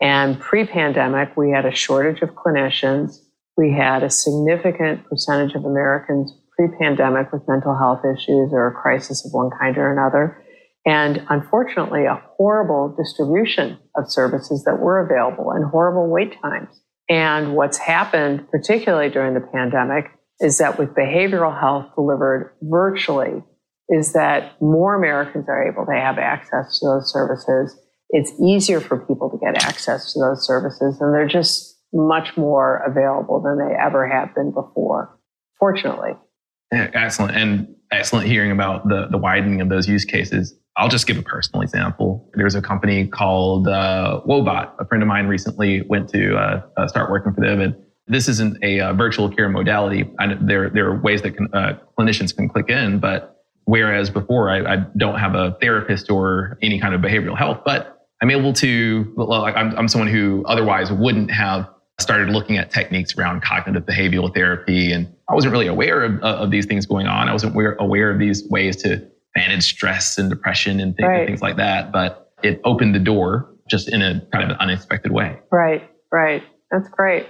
And 0.02 0.40
pre 0.40 0.66
pandemic, 0.66 1.36
we 1.36 1.52
had 1.52 1.66
a 1.66 1.74
shortage 1.74 2.22
of 2.22 2.32
clinicians. 2.32 3.18
We 3.58 3.74
had 3.74 4.04
a 4.04 4.10
significant 4.10 5.06
percentage 5.06 5.56
of 5.56 5.66
Americans 5.66 6.34
pre 6.56 6.68
pandemic 6.80 7.32
with 7.32 7.48
mental 7.48 7.78
health 7.78 8.02
issues 8.06 8.52
or 8.52 8.68
a 8.68 8.72
crisis 8.74 9.26
of 9.26 9.34
one 9.34 9.50
kind 9.60 9.78
or 9.78 9.92
another 9.92 10.44
and 10.86 11.26
unfortunately 11.30 12.06
a 12.06 12.22
horrible 12.38 12.96
distribution 12.98 13.78
of 13.96 14.12
services 14.12 14.64
that 14.64 14.80
were 14.80 15.00
available 15.00 15.52
and 15.52 15.66
horrible 15.66 16.10
wait 16.10 16.36
times. 16.42 16.70
And 17.10 17.56
what's 17.56 17.78
happened, 17.78 18.50
particularly 18.50 19.10
during 19.10 19.34
the 19.34 19.42
pandemic, 19.42 20.06
is 20.40 20.58
that 20.58 20.80
with 20.80 20.96
behavioral 20.96 21.58
health 21.58 21.94
delivered 21.96 22.54
virtually, 22.62 23.44
is 23.92 24.14
that 24.14 24.60
more 24.62 24.96
Americans 24.96 25.46
are 25.50 25.68
able 25.68 25.86
to 25.86 25.92
have 25.92 26.18
access 26.18 26.80
to 26.80 26.88
those 26.88 27.12
services. 27.12 27.78
It's 28.10 28.32
easier 28.42 28.80
for 28.80 28.98
people 29.06 29.30
to 29.30 29.38
get 29.38 29.64
access 29.64 30.14
to 30.14 30.20
those 30.20 30.48
services, 30.48 31.00
and 31.00 31.14
they're 31.14 31.28
just 31.28 31.78
much 31.94 32.36
more 32.38 32.82
available 32.88 33.42
than 33.42 33.58
they 33.58 33.76
ever 33.76 34.08
have 34.08 34.34
been 34.34 34.52
before, 34.52 35.18
fortunately. 35.60 36.12
Excellent. 36.72 37.36
And 37.36 37.76
excellent 37.92 38.28
hearing 38.28 38.52
about 38.52 38.88
the, 38.88 39.08
the 39.12 39.18
widening 39.18 39.60
of 39.60 39.68
those 39.68 39.88
use 39.88 40.06
cases. 40.06 40.56
I'll 40.78 40.88
just 40.88 41.06
give 41.06 41.18
a 41.18 41.22
personal 41.22 41.62
example. 41.62 42.30
There's 42.34 42.56
a 42.56 42.62
company 42.62 43.08
called 43.08 43.68
uh, 43.68 44.22
Woebot. 44.26 44.72
A 44.80 44.86
friend 44.86 45.04
of 45.04 45.08
mine 45.08 45.28
recently 45.28 45.82
went 45.82 46.08
to 46.10 46.38
uh, 46.38 46.62
uh, 46.78 46.88
start 46.88 47.12
working 47.12 47.34
for 47.34 47.42
them, 47.42 47.60
and 47.60 47.76
this 48.08 48.30
isn't 48.30 48.58
a 48.64 48.80
uh, 48.80 48.94
virtual 48.94 49.30
care 49.30 49.50
modality. 49.50 50.10
I, 50.18 50.34
there, 50.40 50.70
there 50.70 50.88
are 50.88 51.02
ways 51.02 51.24
that 51.24 51.36
can, 51.36 51.50
uh, 51.54 51.78
clinicians 52.00 52.34
can 52.34 52.48
click 52.48 52.70
in, 52.70 53.00
but 53.00 53.41
whereas 53.66 54.10
before 54.10 54.50
I, 54.50 54.74
I, 54.74 54.78
don't 54.98 55.20
have 55.20 55.36
a 55.36 55.58
therapist 55.62 56.10
or 56.10 56.58
any 56.62 56.80
kind 56.80 56.94
of 56.94 57.02
behavioral 57.02 57.38
health, 57.38 57.60
but 57.66 58.08
I'm 58.22 58.30
able 58.30 58.54
to. 58.54 59.14
Well, 59.16 59.46
I'm, 59.46 59.78
I'm 59.78 59.88
someone 59.88 60.10
who 60.10 60.44
otherwise 60.46 60.92
wouldn't 60.92 61.32
have 61.32 61.70
started 62.00 62.30
looking 62.30 62.58
at 62.58 62.72
techniques 62.72 63.18
around 63.18 63.42
cognitive 63.42 63.84
behavioral 63.84 64.34
therapy, 64.34 64.92
and 64.92 65.14
I 65.30 65.34
wasn't 65.36 65.52
really 65.54 65.68
aware 65.68 66.04
of, 66.04 66.22
of 66.24 66.52
these 66.52 66.66
things 66.66 66.86
going 66.86 67.08
on. 67.08 67.30
I 67.30 67.34
wasn't 67.34 67.54
aware, 67.54 67.76
aware 67.80 68.12
of 68.12 68.20
these 68.20 68.48
ways 68.50 68.76
to 68.84 69.08
manage 69.36 69.64
stress 69.64 70.18
and 70.18 70.30
depression 70.30 70.80
and, 70.80 70.96
th- 70.98 71.08
right. 71.08 71.20
and 71.20 71.28
things 71.28 71.42
like 71.42 71.58
that. 71.58 71.92
But 71.92 72.32
it 72.44 72.60
opened 72.64 72.96
the 72.96 73.00
door 73.00 73.50
just 73.70 73.90
in 73.90 74.02
a 74.02 74.22
kind 74.32 74.44
of 74.44 74.52
an 74.52 74.58
unexpected 74.58 75.12
way. 75.12 75.40
Right, 75.52 75.90
right. 76.12 76.44
That's 76.72 76.90
great. 76.90 77.28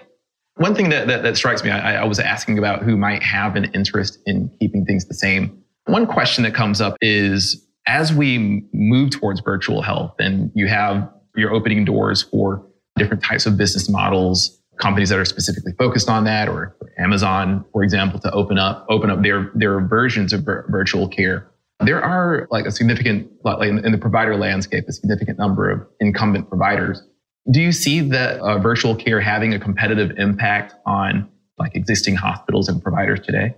One 0.56 0.76
thing 0.76 0.90
that, 0.90 1.08
that, 1.08 1.24
that 1.24 1.38
strikes 1.38 1.64
me, 1.64 1.70
I, 1.70 2.02
I 2.02 2.06
was 2.06 2.20
asking 2.20 2.58
about 2.58 2.84
who 2.84 2.98
might 2.98 3.24
have 3.24 3.56
an 3.56 3.66
interest 3.74 4.20
in 4.26 4.52
keeping 4.60 4.86
things 4.86 5.06
the 5.06 5.14
same. 5.14 5.64
One 5.86 6.06
question 6.06 6.44
that 6.44 6.54
comes 6.54 6.82
up 6.82 6.96
is 7.02 7.68
as 7.88 8.14
we 8.14 8.64
move 8.74 9.12
towards 9.12 9.42
virtual 9.42 9.82
health 9.82 10.16
and 10.20 10.52
you 10.54 10.68
have 10.68 11.10
you're 11.36 11.54
opening 11.54 11.86
doors 11.86 12.24
for 12.24 12.66
different 12.98 13.24
types 13.24 13.46
of 13.46 13.58
business 13.58 13.90
models, 13.90 14.60
companies 14.80 15.10
that 15.10 15.18
are 15.18 15.26
specifically 15.26 15.72
focused 15.78 16.10
on 16.10 16.26
that, 16.26 16.50
or 16.50 16.76
Amazon, 17.00 17.64
for 17.72 17.84
example, 17.84 18.20
to 18.20 18.32
open 18.32 18.58
up 18.58 18.86
open 18.90 19.10
up 19.10 19.22
their 19.22 19.52
their 19.56 19.80
versions 19.80 20.34
of 20.34 20.44
virtual 20.44 21.08
care 21.08 21.52
there 21.86 22.04
are 22.04 22.48
like 22.52 22.66
a 22.66 22.72
significant, 22.72 23.30
like 23.44 23.70
in 23.70 23.92
the 23.92 23.98
provider 23.98 24.38
landscape, 24.38 24.86
a 24.88 24.94
significant 24.94 25.38
number 25.38 25.70
of 25.70 25.86
incumbent 26.00 26.48
providers. 26.48 27.02
Do 27.50 27.60
you 27.60 27.72
see 27.72 28.02
that 28.02 28.40
uh, 28.40 28.60
virtual 28.60 28.96
care 28.96 29.20
having 29.20 29.54
a 29.54 29.60
competitive 29.60 30.12
impact 30.18 30.76
on 30.86 31.30
like 31.58 31.76
existing 31.76 32.16
hospitals 32.16 32.70
and 32.70 32.82
providers 32.82 33.20
today? 33.22 33.56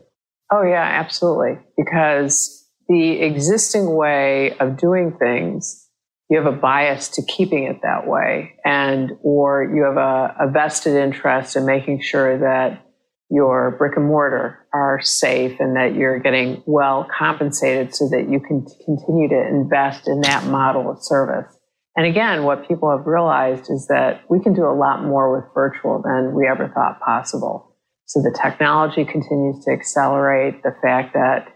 Oh 0.51 0.63
yeah, 0.63 0.83
absolutely. 0.83 1.59
Because 1.77 2.67
the 2.87 3.21
existing 3.21 3.95
way 3.95 4.55
of 4.59 4.77
doing 4.77 5.15
things, 5.17 5.87
you 6.29 6.37
have 6.41 6.51
a 6.51 6.55
bias 6.55 7.09
to 7.09 7.23
keeping 7.23 7.63
it 7.65 7.81
that 7.83 8.07
way, 8.07 8.55
and 8.65 9.11
or 9.21 9.63
you 9.63 9.83
have 9.83 9.97
a, 9.97 10.35
a 10.39 10.51
vested 10.51 10.95
interest 10.95 11.55
in 11.55 11.65
making 11.65 12.01
sure 12.01 12.39
that 12.39 12.85
your 13.29 13.75
brick 13.77 13.97
and 13.97 14.05
mortar 14.05 14.67
are 14.73 15.01
safe 15.01 15.59
and 15.59 15.75
that 15.75 15.95
you're 15.95 16.19
getting 16.19 16.61
well 16.67 17.07
compensated 17.17 17.95
so 17.95 18.07
that 18.09 18.29
you 18.29 18.39
can 18.39 18.65
continue 18.85 19.27
to 19.29 19.47
invest 19.47 20.07
in 20.07 20.21
that 20.21 20.45
model 20.45 20.91
of 20.91 20.97
service. 21.01 21.51
And 21.95 22.05
again, 22.05 22.43
what 22.43 22.67
people 22.67 22.95
have 22.95 23.05
realized 23.05 23.69
is 23.69 23.87
that 23.87 24.21
we 24.29 24.39
can 24.39 24.53
do 24.53 24.65
a 24.65 24.73
lot 24.73 25.03
more 25.03 25.35
with 25.35 25.45
virtual 25.53 26.01
than 26.03 26.33
we 26.33 26.47
ever 26.47 26.67
thought 26.67 26.99
possible. 27.01 27.72
So 28.05 28.21
the 28.21 28.37
technology 28.41 29.05
continues 29.05 29.63
to 29.65 29.71
accelerate 29.71 30.63
the 30.63 30.75
fact 30.81 31.13
that 31.13 31.47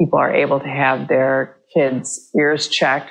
people 0.00 0.18
are 0.18 0.32
able 0.32 0.60
to 0.60 0.68
have 0.68 1.08
their 1.08 1.56
kids' 1.74 2.30
ears 2.36 2.68
checked 2.68 3.10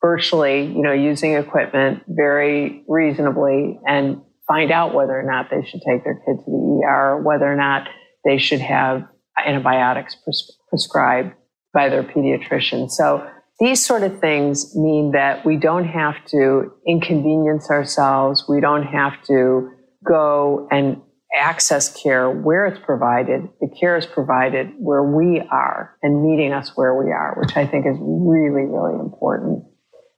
virtually, 0.00 0.64
you 0.64 0.82
know, 0.82 0.92
using 0.92 1.34
equipment 1.34 2.02
very 2.08 2.84
reasonably 2.88 3.78
and 3.86 4.22
find 4.46 4.70
out 4.70 4.94
whether 4.94 5.18
or 5.18 5.22
not 5.22 5.48
they 5.50 5.64
should 5.64 5.80
take 5.82 6.04
their 6.04 6.14
kid 6.26 6.36
to 6.44 6.50
the 6.50 6.82
ER, 6.84 7.22
whether 7.22 7.50
or 7.50 7.56
not 7.56 7.88
they 8.24 8.38
should 8.38 8.60
have 8.60 9.06
antibiotics 9.44 10.16
pres- 10.24 10.56
prescribed 10.68 11.32
by 11.72 11.88
their 11.88 12.02
pediatrician. 12.02 12.90
So 12.90 13.26
these 13.60 13.84
sort 13.84 14.02
of 14.02 14.20
things 14.20 14.74
mean 14.74 15.12
that 15.12 15.44
we 15.44 15.56
don't 15.56 15.84
have 15.84 16.24
to 16.26 16.72
inconvenience 16.86 17.70
ourselves. 17.70 18.46
We 18.48 18.60
don't 18.60 18.84
have 18.84 19.22
to 19.24 19.70
go 20.04 20.66
and 20.70 21.00
access 21.34 21.92
care 22.02 22.30
where 22.30 22.66
it's 22.66 22.80
provided. 22.84 23.48
The 23.60 23.68
care 23.78 23.96
is 23.96 24.06
provided 24.06 24.72
where 24.78 25.02
we 25.02 25.40
are 25.50 25.96
and 26.02 26.22
meeting 26.22 26.52
us 26.52 26.72
where 26.74 26.94
we 26.94 27.10
are, 27.12 27.36
which 27.40 27.56
I 27.56 27.66
think 27.66 27.86
is 27.86 27.96
really, 28.00 28.64
really 28.64 28.98
important. 28.98 29.64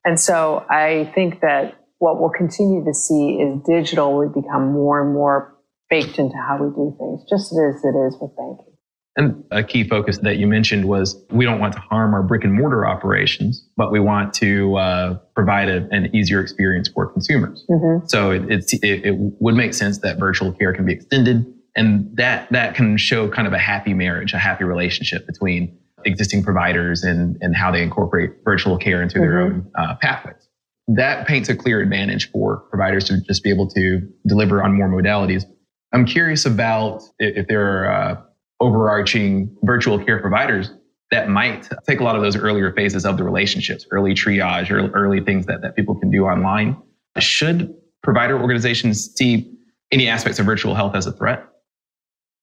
And 0.04 0.18
so 0.18 0.64
I 0.68 1.10
think 1.14 1.40
that 1.40 1.78
what 1.98 2.20
we'll 2.20 2.30
continue 2.30 2.84
to 2.84 2.94
see 2.94 3.38
is 3.40 3.62
digital 3.64 4.16
will 4.16 4.28
become 4.28 4.72
more 4.72 5.02
and 5.02 5.12
more 5.12 5.56
baked 5.88 6.18
into 6.18 6.36
how 6.36 6.58
we 6.60 6.70
do 6.70 6.96
things, 6.98 7.22
just 7.28 7.52
as 7.52 7.84
it 7.84 7.94
is 7.94 8.16
with 8.20 8.34
banking. 8.36 8.71
And 9.14 9.44
a 9.50 9.62
key 9.62 9.86
focus 9.86 10.18
that 10.18 10.38
you 10.38 10.46
mentioned 10.46 10.86
was 10.86 11.22
we 11.30 11.44
don't 11.44 11.60
want 11.60 11.74
to 11.74 11.80
harm 11.80 12.14
our 12.14 12.22
brick 12.22 12.44
and 12.44 12.54
mortar 12.54 12.86
operations, 12.86 13.62
but 13.76 13.92
we 13.92 14.00
want 14.00 14.32
to 14.34 14.76
uh, 14.76 15.18
provide 15.34 15.68
a, 15.68 15.86
an 15.90 16.14
easier 16.16 16.40
experience 16.40 16.88
for 16.88 17.12
consumers. 17.12 17.64
Mm-hmm. 17.68 18.06
So 18.06 18.30
it, 18.30 18.44
it, 18.48 18.82
it 18.82 19.14
would 19.18 19.54
make 19.54 19.74
sense 19.74 19.98
that 19.98 20.18
virtual 20.18 20.52
care 20.52 20.72
can 20.72 20.86
be 20.86 20.94
extended, 20.94 21.44
and 21.76 22.16
that 22.16 22.50
that 22.52 22.74
can 22.74 22.96
show 22.96 23.28
kind 23.28 23.46
of 23.46 23.52
a 23.52 23.58
happy 23.58 23.92
marriage, 23.92 24.32
a 24.32 24.38
happy 24.38 24.64
relationship 24.64 25.26
between 25.26 25.78
existing 26.06 26.42
providers 26.42 27.02
and 27.02 27.36
and 27.42 27.54
how 27.54 27.70
they 27.70 27.82
incorporate 27.82 28.30
virtual 28.44 28.78
care 28.78 29.02
into 29.02 29.16
mm-hmm. 29.16 29.24
their 29.24 29.40
own 29.42 29.70
uh, 29.76 29.94
pathways 30.00 30.48
that 30.88 31.26
paints 31.26 31.48
a 31.48 31.56
clear 31.56 31.80
advantage 31.80 32.30
for 32.30 32.58
providers 32.70 33.04
to 33.04 33.20
just 33.22 33.42
be 33.42 33.50
able 33.50 33.68
to 33.68 34.00
deliver 34.26 34.62
on 34.62 34.76
more 34.76 34.88
modalities. 34.88 35.44
I'm 35.92 36.06
curious 36.06 36.46
about 36.46 37.02
if 37.18 37.46
there 37.46 37.84
are 37.84 37.92
uh, 37.92 38.22
overarching 38.62 39.54
virtual 39.62 40.02
care 40.02 40.20
providers 40.20 40.72
that 41.10 41.28
might 41.28 41.68
take 41.86 42.00
a 42.00 42.04
lot 42.04 42.14
of 42.16 42.22
those 42.22 42.36
earlier 42.36 42.72
phases 42.72 43.04
of 43.04 43.18
the 43.18 43.24
relationships, 43.24 43.84
early 43.90 44.14
triage, 44.14 44.70
or 44.70 44.88
early 44.92 45.20
things 45.20 45.46
that, 45.46 45.60
that 45.60 45.74
people 45.76 45.94
can 45.96 46.10
do 46.10 46.24
online. 46.24 46.80
Should 47.18 47.74
provider 48.02 48.40
organizations 48.40 49.12
see 49.14 49.52
any 49.90 50.08
aspects 50.08 50.38
of 50.38 50.46
virtual 50.46 50.74
health 50.74 50.94
as 50.94 51.06
a 51.06 51.12
threat? 51.12 51.44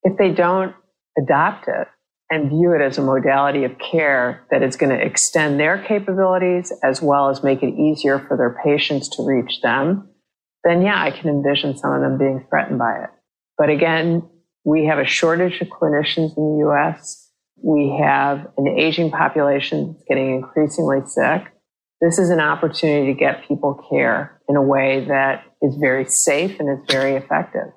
If 0.03 0.17
they 0.17 0.31
don't 0.31 0.75
adopt 1.17 1.67
it 1.67 1.87
and 2.29 2.49
view 2.49 2.73
it 2.73 2.81
as 2.81 2.97
a 2.97 3.01
modality 3.01 3.63
of 3.63 3.71
care 3.79 4.45
that 4.51 4.61
is 4.61 4.75
going 4.75 4.95
to 4.95 5.03
extend 5.03 5.59
their 5.59 5.81
capabilities 5.81 6.71
as 6.83 7.01
well 7.01 7.29
as 7.29 7.43
make 7.43 7.63
it 7.63 7.73
easier 7.73 8.19
for 8.19 8.37
their 8.37 8.55
patients 8.63 9.09
to 9.15 9.25
reach 9.25 9.61
them, 9.63 10.09
then 10.63 10.81
yeah, 10.81 11.01
I 11.01 11.11
can 11.11 11.29
envision 11.29 11.77
some 11.77 11.93
of 11.93 12.01
them 12.01 12.17
being 12.17 12.45
threatened 12.49 12.77
by 12.77 13.03
it. 13.03 13.09
But 13.57 13.69
again, 13.69 14.29
we 14.63 14.85
have 14.85 14.99
a 14.99 15.05
shortage 15.05 15.61
of 15.61 15.67
clinicians 15.67 16.37
in 16.37 16.57
the 16.57 16.69
US. 16.69 17.31
We 17.61 17.97
have 18.01 18.47
an 18.57 18.67
aging 18.67 19.11
population 19.11 19.93
that's 19.93 20.03
getting 20.07 20.35
increasingly 20.35 20.99
sick. 21.05 21.51
This 22.01 22.17
is 22.17 22.29
an 22.29 22.39
opportunity 22.39 23.13
to 23.13 23.19
get 23.19 23.47
people 23.47 23.85
care 23.89 24.41
in 24.47 24.55
a 24.55 24.61
way 24.61 25.05
that 25.09 25.43
is 25.61 25.75
very 25.79 26.05
safe 26.05 26.59
and 26.59 26.69
is 26.69 26.85
very 26.89 27.15
effective. 27.15 27.73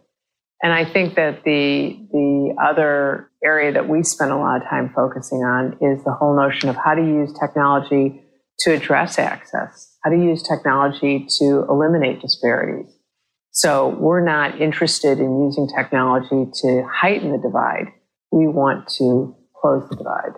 And 0.62 0.72
I 0.72 0.84
think 0.84 1.16
that 1.16 1.42
the, 1.42 1.98
the 2.12 2.54
other 2.62 3.30
area 3.44 3.72
that 3.72 3.88
we 3.88 4.04
spend 4.04 4.30
a 4.30 4.36
lot 4.36 4.62
of 4.62 4.68
time 4.68 4.92
focusing 4.94 5.38
on 5.38 5.72
is 5.80 6.04
the 6.04 6.12
whole 6.12 6.36
notion 6.36 6.68
of 6.68 6.76
how 6.76 6.94
to 6.94 7.02
use 7.02 7.32
technology 7.38 8.22
to 8.60 8.72
address 8.72 9.18
access, 9.18 9.96
how 10.04 10.10
to 10.10 10.16
use 10.16 10.42
technology 10.42 11.26
to 11.40 11.66
eliminate 11.68 12.20
disparities. 12.20 12.94
So 13.52 13.96
we're 14.00 14.24
not 14.24 14.60
interested 14.60 15.18
in 15.18 15.44
using 15.44 15.68
technology 15.68 16.50
to 16.62 16.88
heighten 16.90 17.32
the 17.32 17.38
divide. 17.38 17.86
We 18.30 18.48
want 18.48 18.88
to 18.98 19.36
close 19.54 19.88
the 19.90 19.96
divide. 19.96 20.32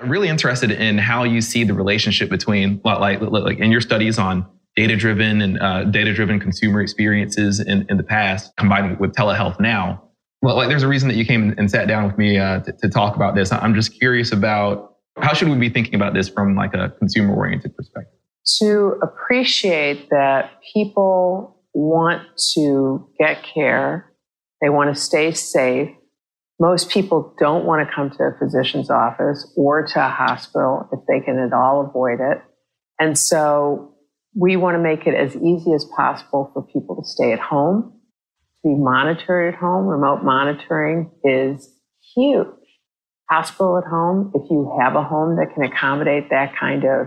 I'm 0.00 0.10
really 0.10 0.28
interested 0.28 0.70
in 0.70 0.98
how 0.98 1.24
you 1.24 1.40
see 1.40 1.64
the 1.64 1.74
relationship 1.74 2.28
between, 2.28 2.80
like, 2.84 3.20
like 3.20 3.58
in 3.58 3.70
your 3.70 3.80
studies 3.80 4.18
on 4.18 4.46
data 4.76 4.96
driven 4.96 5.40
and 5.40 5.60
uh, 5.60 5.84
data 5.84 6.12
driven 6.12 6.38
consumer 6.38 6.80
experiences 6.80 7.60
in, 7.60 7.86
in 7.88 7.96
the 7.96 8.02
past 8.02 8.52
combined 8.56 8.98
with 9.00 9.12
telehealth 9.12 9.58
now. 9.58 10.02
Well, 10.42 10.56
like 10.56 10.68
there's 10.68 10.84
a 10.84 10.88
reason 10.88 11.08
that 11.08 11.16
you 11.16 11.24
came 11.24 11.54
and 11.58 11.68
sat 11.68 11.88
down 11.88 12.06
with 12.06 12.16
me 12.16 12.38
uh, 12.38 12.60
to, 12.60 12.72
to 12.72 12.88
talk 12.88 13.16
about 13.16 13.34
this. 13.34 13.50
I'm 13.52 13.74
just 13.74 13.98
curious 13.98 14.30
about 14.30 14.94
how 15.20 15.32
should 15.32 15.48
we 15.48 15.56
be 15.56 15.68
thinking 15.68 15.96
about 15.96 16.14
this 16.14 16.28
from 16.28 16.54
like 16.54 16.74
a 16.74 16.90
consumer 16.90 17.34
oriented 17.34 17.74
perspective? 17.76 18.18
To 18.60 18.98
appreciate 19.02 20.10
that 20.10 20.52
people 20.72 21.57
want 21.78 22.22
to 22.54 23.08
get 23.20 23.44
care, 23.44 24.12
they 24.60 24.68
want 24.68 24.94
to 24.94 25.00
stay 25.00 25.30
safe. 25.32 25.90
Most 26.58 26.90
people 26.90 27.36
don't 27.38 27.64
want 27.64 27.86
to 27.86 27.94
come 27.94 28.10
to 28.10 28.22
a 28.24 28.36
physician's 28.36 28.90
office 28.90 29.52
or 29.56 29.86
to 29.86 30.04
a 30.04 30.08
hospital 30.08 30.88
if 30.92 30.98
they 31.06 31.24
can 31.24 31.38
at 31.38 31.52
all 31.52 31.86
avoid 31.88 32.18
it. 32.20 32.42
And 32.98 33.16
so 33.16 33.94
we 34.34 34.56
want 34.56 34.74
to 34.74 34.82
make 34.82 35.06
it 35.06 35.14
as 35.14 35.36
easy 35.36 35.72
as 35.72 35.84
possible 35.96 36.50
for 36.52 36.62
people 36.64 36.96
to 36.96 37.08
stay 37.08 37.32
at 37.32 37.38
home, 37.38 37.92
to 38.62 38.68
be 38.68 38.74
monitored 38.74 39.54
at 39.54 39.60
home. 39.60 39.86
Remote 39.86 40.24
monitoring 40.24 41.12
is 41.22 41.72
huge. 42.16 42.48
Hospital 43.30 43.78
at 43.78 43.88
home, 43.88 44.32
if 44.34 44.50
you 44.50 44.76
have 44.82 44.96
a 44.96 45.04
home 45.04 45.36
that 45.36 45.54
can 45.54 45.62
accommodate 45.62 46.30
that 46.30 46.56
kind 46.58 46.84
of 46.84 47.06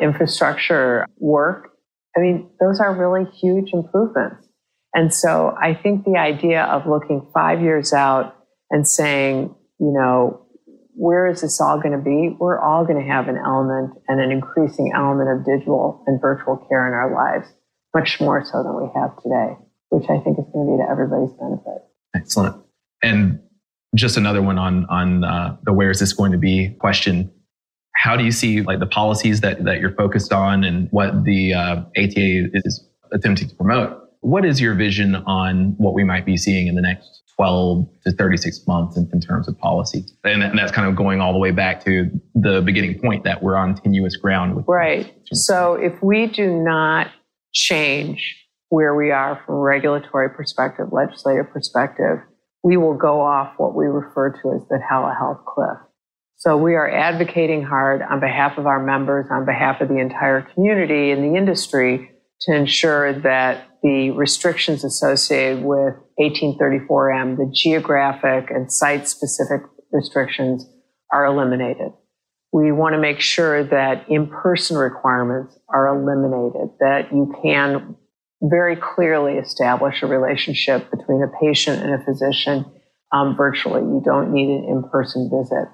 infrastructure 0.00 1.06
work, 1.18 1.69
I 2.16 2.20
mean, 2.20 2.50
those 2.60 2.80
are 2.80 2.94
really 2.94 3.30
huge 3.30 3.72
improvements. 3.72 4.46
And 4.94 5.14
so 5.14 5.56
I 5.60 5.74
think 5.74 6.04
the 6.04 6.18
idea 6.18 6.64
of 6.64 6.86
looking 6.86 7.28
five 7.32 7.60
years 7.60 7.92
out 7.92 8.36
and 8.70 8.86
saying, 8.86 9.54
you 9.78 9.92
know, 9.92 10.46
where 10.94 11.26
is 11.26 11.40
this 11.40 11.60
all 11.60 11.80
going 11.80 11.96
to 11.96 12.04
be? 12.04 12.36
We're 12.38 12.58
all 12.60 12.84
going 12.84 12.98
to 12.98 13.08
have 13.10 13.28
an 13.28 13.38
element 13.38 13.92
and 14.08 14.20
an 14.20 14.30
increasing 14.30 14.92
element 14.94 15.30
of 15.30 15.46
digital 15.46 16.02
and 16.06 16.20
virtual 16.20 16.56
care 16.68 16.86
in 16.86 16.94
our 16.94 17.14
lives, 17.14 17.48
much 17.94 18.20
more 18.20 18.44
so 18.44 18.62
than 18.62 18.76
we 18.76 18.90
have 18.94 19.16
today, 19.22 19.56
which 19.90 20.04
I 20.10 20.22
think 20.22 20.38
is 20.38 20.44
going 20.52 20.66
to 20.66 20.72
be 20.72 20.82
to 20.82 20.90
everybody's 20.90 21.32
benefit. 21.38 21.82
Excellent. 22.14 22.56
And 23.02 23.40
just 23.94 24.16
another 24.16 24.42
one 24.42 24.58
on 24.58 24.86
on 24.86 25.24
uh, 25.24 25.56
the 25.62 25.72
where 25.72 25.90
is 25.90 26.00
this 26.00 26.12
going 26.12 26.32
to 26.32 26.38
be 26.38 26.76
question. 26.78 27.32
How 28.00 28.16
do 28.16 28.24
you 28.24 28.32
see 28.32 28.62
like 28.62 28.78
the 28.78 28.86
policies 28.86 29.40
that 29.42 29.64
that 29.64 29.80
you're 29.80 29.94
focused 29.94 30.32
on 30.32 30.64
and 30.64 30.88
what 30.90 31.24
the 31.24 31.54
uh, 31.54 31.76
ATA 31.96 32.48
is 32.54 32.84
attempting 33.12 33.48
to 33.48 33.54
promote? 33.54 34.08
What 34.20 34.44
is 34.44 34.60
your 34.60 34.74
vision 34.74 35.16
on 35.16 35.74
what 35.78 35.94
we 35.94 36.04
might 36.04 36.24
be 36.24 36.36
seeing 36.36 36.66
in 36.66 36.74
the 36.74 36.82
next 36.82 37.20
12 37.40 37.88
to 38.04 38.12
36 38.12 38.66
months 38.66 38.98
in, 38.98 39.08
in 39.14 39.20
terms 39.20 39.48
of 39.48 39.58
policy. 39.58 40.04
And, 40.24 40.42
and, 40.42 40.58
that's 40.58 40.70
kind 40.70 40.86
of 40.86 40.94
going 40.94 41.22
all 41.22 41.32
the 41.32 41.38
way 41.38 41.52
back 41.52 41.82
to 41.86 42.10
the 42.34 42.60
beginning 42.60 43.00
point 43.00 43.24
that 43.24 43.42
we're 43.42 43.56
on 43.56 43.76
tenuous 43.76 44.14
ground. 44.16 44.56
With 44.56 44.66
right. 44.68 45.10
So 45.32 45.72
if 45.72 46.02
we 46.02 46.26
do 46.26 46.50
not 46.62 47.10
change 47.54 48.36
where 48.68 48.94
we 48.94 49.10
are 49.10 49.42
from 49.46 49.54
a 49.54 49.58
regulatory 49.58 50.28
perspective, 50.28 50.88
legislative 50.92 51.50
perspective, 51.50 52.18
we 52.62 52.76
will 52.76 52.94
go 52.94 53.22
off 53.22 53.54
what 53.56 53.74
we 53.74 53.86
refer 53.86 54.30
to 54.30 54.52
as 54.52 54.68
the 54.68 54.78
telehealth 54.90 55.42
cliff. 55.46 55.78
So 56.40 56.56
we 56.56 56.74
are 56.74 56.90
advocating 56.90 57.62
hard 57.62 58.00
on 58.00 58.18
behalf 58.18 58.56
of 58.56 58.64
our 58.64 58.82
members, 58.82 59.26
on 59.30 59.44
behalf 59.44 59.82
of 59.82 59.88
the 59.88 59.98
entire 59.98 60.40
community 60.40 61.10
and 61.10 61.22
the 61.22 61.36
industry 61.36 62.12
to 62.40 62.54
ensure 62.54 63.12
that 63.20 63.68
the 63.82 64.12
restrictions 64.12 64.82
associated 64.82 65.62
with 65.62 65.96
1834M, 66.18 67.36
the 67.36 67.52
geographic 67.54 68.50
and 68.50 68.72
site 68.72 69.06
specific 69.06 69.60
restrictions 69.92 70.66
are 71.12 71.26
eliminated. 71.26 71.92
We 72.52 72.72
want 72.72 72.94
to 72.94 72.98
make 72.98 73.20
sure 73.20 73.62
that 73.62 74.06
in 74.08 74.28
person 74.28 74.78
requirements 74.78 75.58
are 75.68 75.88
eliminated, 75.88 76.70
that 76.80 77.12
you 77.12 77.34
can 77.42 77.96
very 78.40 78.76
clearly 78.76 79.34
establish 79.34 80.02
a 80.02 80.06
relationship 80.06 80.90
between 80.90 81.22
a 81.22 81.28
patient 81.38 81.82
and 81.82 82.00
a 82.00 82.02
physician 82.02 82.64
um, 83.12 83.36
virtually. 83.36 83.82
You 83.82 84.00
don't 84.02 84.32
need 84.32 84.48
an 84.48 84.64
in 84.64 84.88
person 84.90 85.30
visit. 85.30 85.68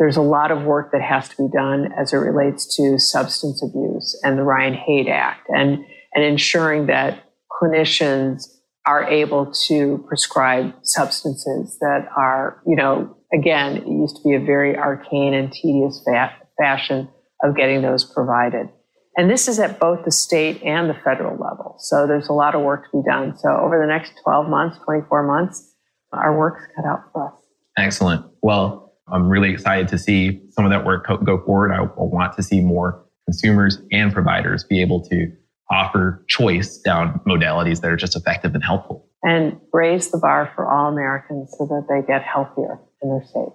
There's 0.00 0.16
a 0.16 0.22
lot 0.22 0.50
of 0.50 0.62
work 0.62 0.92
that 0.92 1.02
has 1.02 1.28
to 1.28 1.36
be 1.36 1.48
done 1.54 1.92
as 1.92 2.14
it 2.14 2.16
relates 2.16 2.74
to 2.76 2.98
substance 2.98 3.62
abuse 3.62 4.18
and 4.24 4.38
the 4.38 4.42
Ryan 4.42 4.72
Haight 4.72 5.08
Act 5.08 5.46
and, 5.50 5.84
and 6.14 6.24
ensuring 6.24 6.86
that 6.86 7.22
clinicians 7.62 8.44
are 8.86 9.04
able 9.04 9.52
to 9.68 10.02
prescribe 10.08 10.74
substances 10.82 11.76
that 11.80 12.08
are, 12.16 12.62
you 12.66 12.74
know, 12.76 13.14
again, 13.30 13.76
it 13.76 13.86
used 13.86 14.16
to 14.16 14.22
be 14.24 14.34
a 14.34 14.40
very 14.40 14.74
arcane 14.74 15.34
and 15.34 15.52
tedious 15.52 16.02
fa- 16.02 16.34
fashion 16.58 17.06
of 17.44 17.54
getting 17.54 17.82
those 17.82 18.02
provided. 18.02 18.70
And 19.18 19.30
this 19.30 19.48
is 19.48 19.58
at 19.58 19.78
both 19.78 20.06
the 20.06 20.10
state 20.10 20.62
and 20.62 20.88
the 20.88 20.94
federal 20.94 21.32
level. 21.32 21.76
So 21.78 22.06
there's 22.06 22.28
a 22.28 22.32
lot 22.32 22.54
of 22.54 22.62
work 22.62 22.90
to 22.90 23.02
be 23.02 23.02
done. 23.06 23.36
So 23.36 23.50
over 23.50 23.78
the 23.78 23.86
next 23.86 24.12
12 24.24 24.48
months, 24.48 24.78
24 24.86 25.26
months, 25.26 25.74
our 26.14 26.38
work's 26.38 26.62
cut 26.74 26.86
out 26.86 27.00
for 27.12 27.28
us. 27.28 27.34
Excellent. 27.76 28.24
Well, 28.40 28.89
I'm 29.12 29.28
really 29.28 29.50
excited 29.50 29.88
to 29.88 29.98
see 29.98 30.40
some 30.50 30.64
of 30.64 30.70
that 30.70 30.84
work 30.84 31.06
go 31.24 31.42
forward. 31.44 31.72
I 31.72 31.82
want 31.96 32.34
to 32.36 32.42
see 32.42 32.60
more 32.60 33.04
consumers 33.26 33.78
and 33.92 34.12
providers 34.12 34.64
be 34.64 34.80
able 34.80 35.02
to 35.08 35.32
offer 35.70 36.24
choice 36.28 36.78
down 36.78 37.20
modalities 37.26 37.80
that 37.80 37.90
are 37.90 37.96
just 37.96 38.16
effective 38.16 38.54
and 38.54 38.64
helpful. 38.64 39.06
And 39.22 39.60
raise 39.72 40.10
the 40.10 40.18
bar 40.18 40.50
for 40.54 40.68
all 40.68 40.90
Americans 40.90 41.54
so 41.56 41.66
that 41.66 41.86
they 41.88 42.04
get 42.06 42.22
healthier 42.22 42.80
and 43.02 43.12
they're 43.12 43.26
safe. 43.26 43.52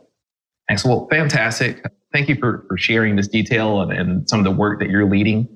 Excellent. 0.69 0.99
Well, 0.99 1.07
fantastic. 1.09 1.83
Thank 2.13 2.29
you 2.29 2.35
for, 2.35 2.65
for 2.69 2.77
sharing 2.77 3.15
this 3.15 3.27
detail 3.27 3.81
and, 3.81 3.91
and 3.91 4.29
some 4.29 4.39
of 4.39 4.45
the 4.45 4.51
work 4.51 4.79
that 4.79 4.89
you're 4.89 5.09
leading. 5.09 5.49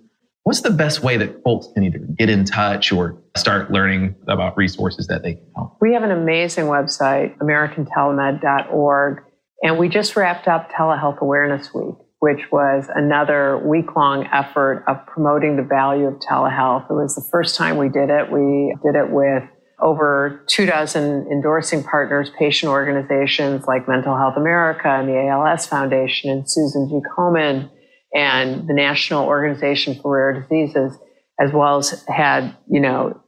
What's 0.44 0.62
the 0.62 0.72
best 0.72 1.04
way 1.04 1.18
that 1.18 1.44
folks 1.44 1.68
can 1.74 1.84
either 1.84 2.00
get 2.00 2.30
in 2.30 2.44
touch 2.44 2.92
or 2.92 3.22
start 3.38 3.72
learning 3.72 4.16
about 4.28 4.58
resources 4.58 5.08
that 5.08 5.22
they 5.22 5.36
can 5.36 5.46
help? 5.56 5.78
We 5.80 5.94
have 5.94 6.04
an 6.04 6.12
amazing 6.12 6.66
website, 6.66 7.38
americantelemed.org, 7.38 9.24
and 9.63 9.78
we 9.78 9.89
just 9.89 10.15
wrapped 10.15 10.48
up 10.48 10.72
Telehealth 10.72 11.19
Awareness 11.19 11.74
Week 11.74 11.95
which 12.19 12.52
was 12.52 12.89
another 12.93 13.58
week 13.65 13.95
long 13.95 14.28
effort 14.34 14.84
of 14.88 15.06
promoting 15.08 15.56
the 15.56 15.63
value 15.63 16.06
of 16.06 16.15
telehealth. 16.15 16.89
It 16.89 16.93
was 16.93 17.15
the 17.15 17.26
first 17.32 17.56
time 17.56 17.78
we 17.78 17.88
did 17.88 18.10
it. 18.10 18.30
We 18.30 18.76
did 18.84 18.95
it 18.95 19.10
with 19.10 19.43
over 19.82 20.43
two 20.48 20.65
dozen 20.65 21.28
endorsing 21.32 21.84
partners, 21.84 22.30
patient 22.38 22.69
organizations 22.69 23.65
like 23.65 23.88
Mental 23.88 24.17
Health 24.17 24.36
America 24.36 24.89
and 24.89 25.08
the 25.08 25.17
ALS 25.30 25.65
Foundation 25.65 26.30
and 26.30 26.50
Susan 26.50 26.89
G. 26.89 27.00
Komen 27.17 27.69
and 28.13 28.67
the 28.67 28.74
National 28.74 29.26
Organization 29.26 29.98
for 30.02 30.15
Rare 30.15 30.41
Diseases, 30.41 30.98
as 31.39 31.54
well 31.54 31.78
as 31.78 32.04
had, 32.10 32.54
you 32.69 32.82
know, 32.82 33.22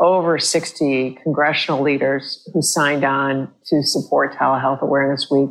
over 0.00 0.38
60 0.38 1.18
congressional 1.22 1.82
leaders 1.82 2.48
who 2.54 2.62
signed 2.62 3.04
on 3.04 3.52
to 3.66 3.82
support 3.82 4.32
Telehealth 4.32 4.80
Awareness 4.80 5.30
Week 5.30 5.50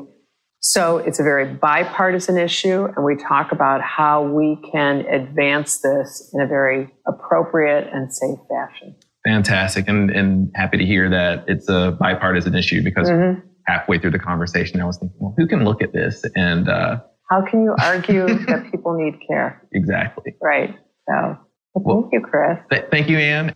so 0.69 0.99
it's 0.99 1.19
a 1.19 1.23
very 1.23 1.51
bipartisan 1.51 2.38
issue, 2.38 2.86
and 2.95 3.03
we 3.03 3.15
talk 3.15 3.51
about 3.51 3.82
how 3.82 4.21
we 4.21 4.55
can 4.71 4.99
advance 5.08 5.79
this 5.79 6.29
in 6.32 6.41
a 6.41 6.45
very 6.45 6.93
appropriate 7.08 7.89
and 7.91 8.13
safe 8.13 8.38
fashion. 8.47 8.95
Fantastic, 9.25 9.88
and, 9.88 10.12
and 10.12 10.51
happy 10.53 10.77
to 10.77 10.86
hear 10.86 11.10
that 11.10 11.45
it's 11.47 11.67
a 11.69 11.97
bipartisan 11.99 12.53
issue 12.53 12.84
because 12.84 13.10
mm-hmm. 13.10 13.39
halfway 13.65 13.97
through 13.97 14.12
the 14.12 14.19
conversation, 14.19 14.79
I 14.79 14.86
was 14.86 14.99
thinking, 14.99 15.17
well, 15.19 15.34
who 15.36 15.47
can 15.47 15.65
look 15.65 15.82
at 15.82 15.91
this 15.91 16.23
and 16.36 16.69
uh, 16.69 16.99
how 17.32 17.43
can 17.43 17.63
you 17.63 17.75
argue 17.79 18.27
that 18.45 18.71
people 18.71 18.93
need 18.93 19.15
care? 19.27 19.67
Exactly. 19.73 20.36
Right. 20.39 20.75
So, 21.08 21.36
well, 21.73 22.01
thank 22.03 22.13
you, 22.13 22.21
Chris. 22.29 22.60
Th- 22.69 22.86
thank 22.91 23.10
you, 23.10 23.17
Anne. 23.17 23.55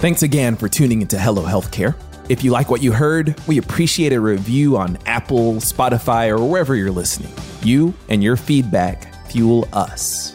Thanks 0.00 0.22
again 0.22 0.56
for 0.56 0.68
tuning 0.68 1.00
into 1.00 1.18
Hello 1.18 1.44
Healthcare. 1.44 1.94
If 2.28 2.44
you 2.44 2.50
like 2.50 2.70
what 2.70 2.82
you 2.82 2.92
heard, 2.92 3.40
we 3.46 3.56
appreciate 3.56 4.12
a 4.12 4.20
review 4.20 4.76
on 4.76 4.98
Apple, 5.06 5.54
Spotify, 5.54 6.28
or 6.28 6.44
wherever 6.44 6.76
you're 6.76 6.90
listening. 6.90 7.32
You 7.62 7.94
and 8.10 8.22
your 8.22 8.36
feedback 8.36 9.26
fuel 9.28 9.66
us. 9.72 10.32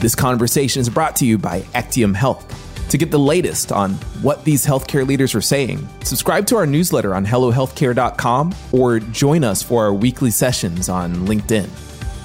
This 0.00 0.14
conversation 0.14 0.80
is 0.80 0.88
brought 0.88 1.16
to 1.16 1.26
you 1.26 1.38
by 1.38 1.64
Actium 1.74 2.14
Health. 2.14 2.48
To 2.90 2.98
get 2.98 3.10
the 3.10 3.18
latest 3.18 3.72
on 3.72 3.94
what 4.22 4.44
these 4.44 4.64
healthcare 4.64 5.06
leaders 5.06 5.34
are 5.34 5.40
saying, 5.40 5.88
subscribe 6.04 6.46
to 6.48 6.56
our 6.56 6.66
newsletter 6.66 7.14
on 7.14 7.26
HelloHealthcare.com 7.26 8.54
or 8.70 9.00
join 9.00 9.42
us 9.42 9.62
for 9.62 9.84
our 9.84 9.94
weekly 9.94 10.30
sessions 10.30 10.88
on 10.88 11.14
LinkedIn. 11.26 11.66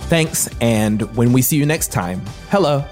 Thanks, 0.10 0.48
and 0.62 1.02
when 1.16 1.34
we 1.34 1.42
see 1.42 1.58
you 1.58 1.66
next 1.66 1.92
time, 1.92 2.22
hello. 2.50 2.86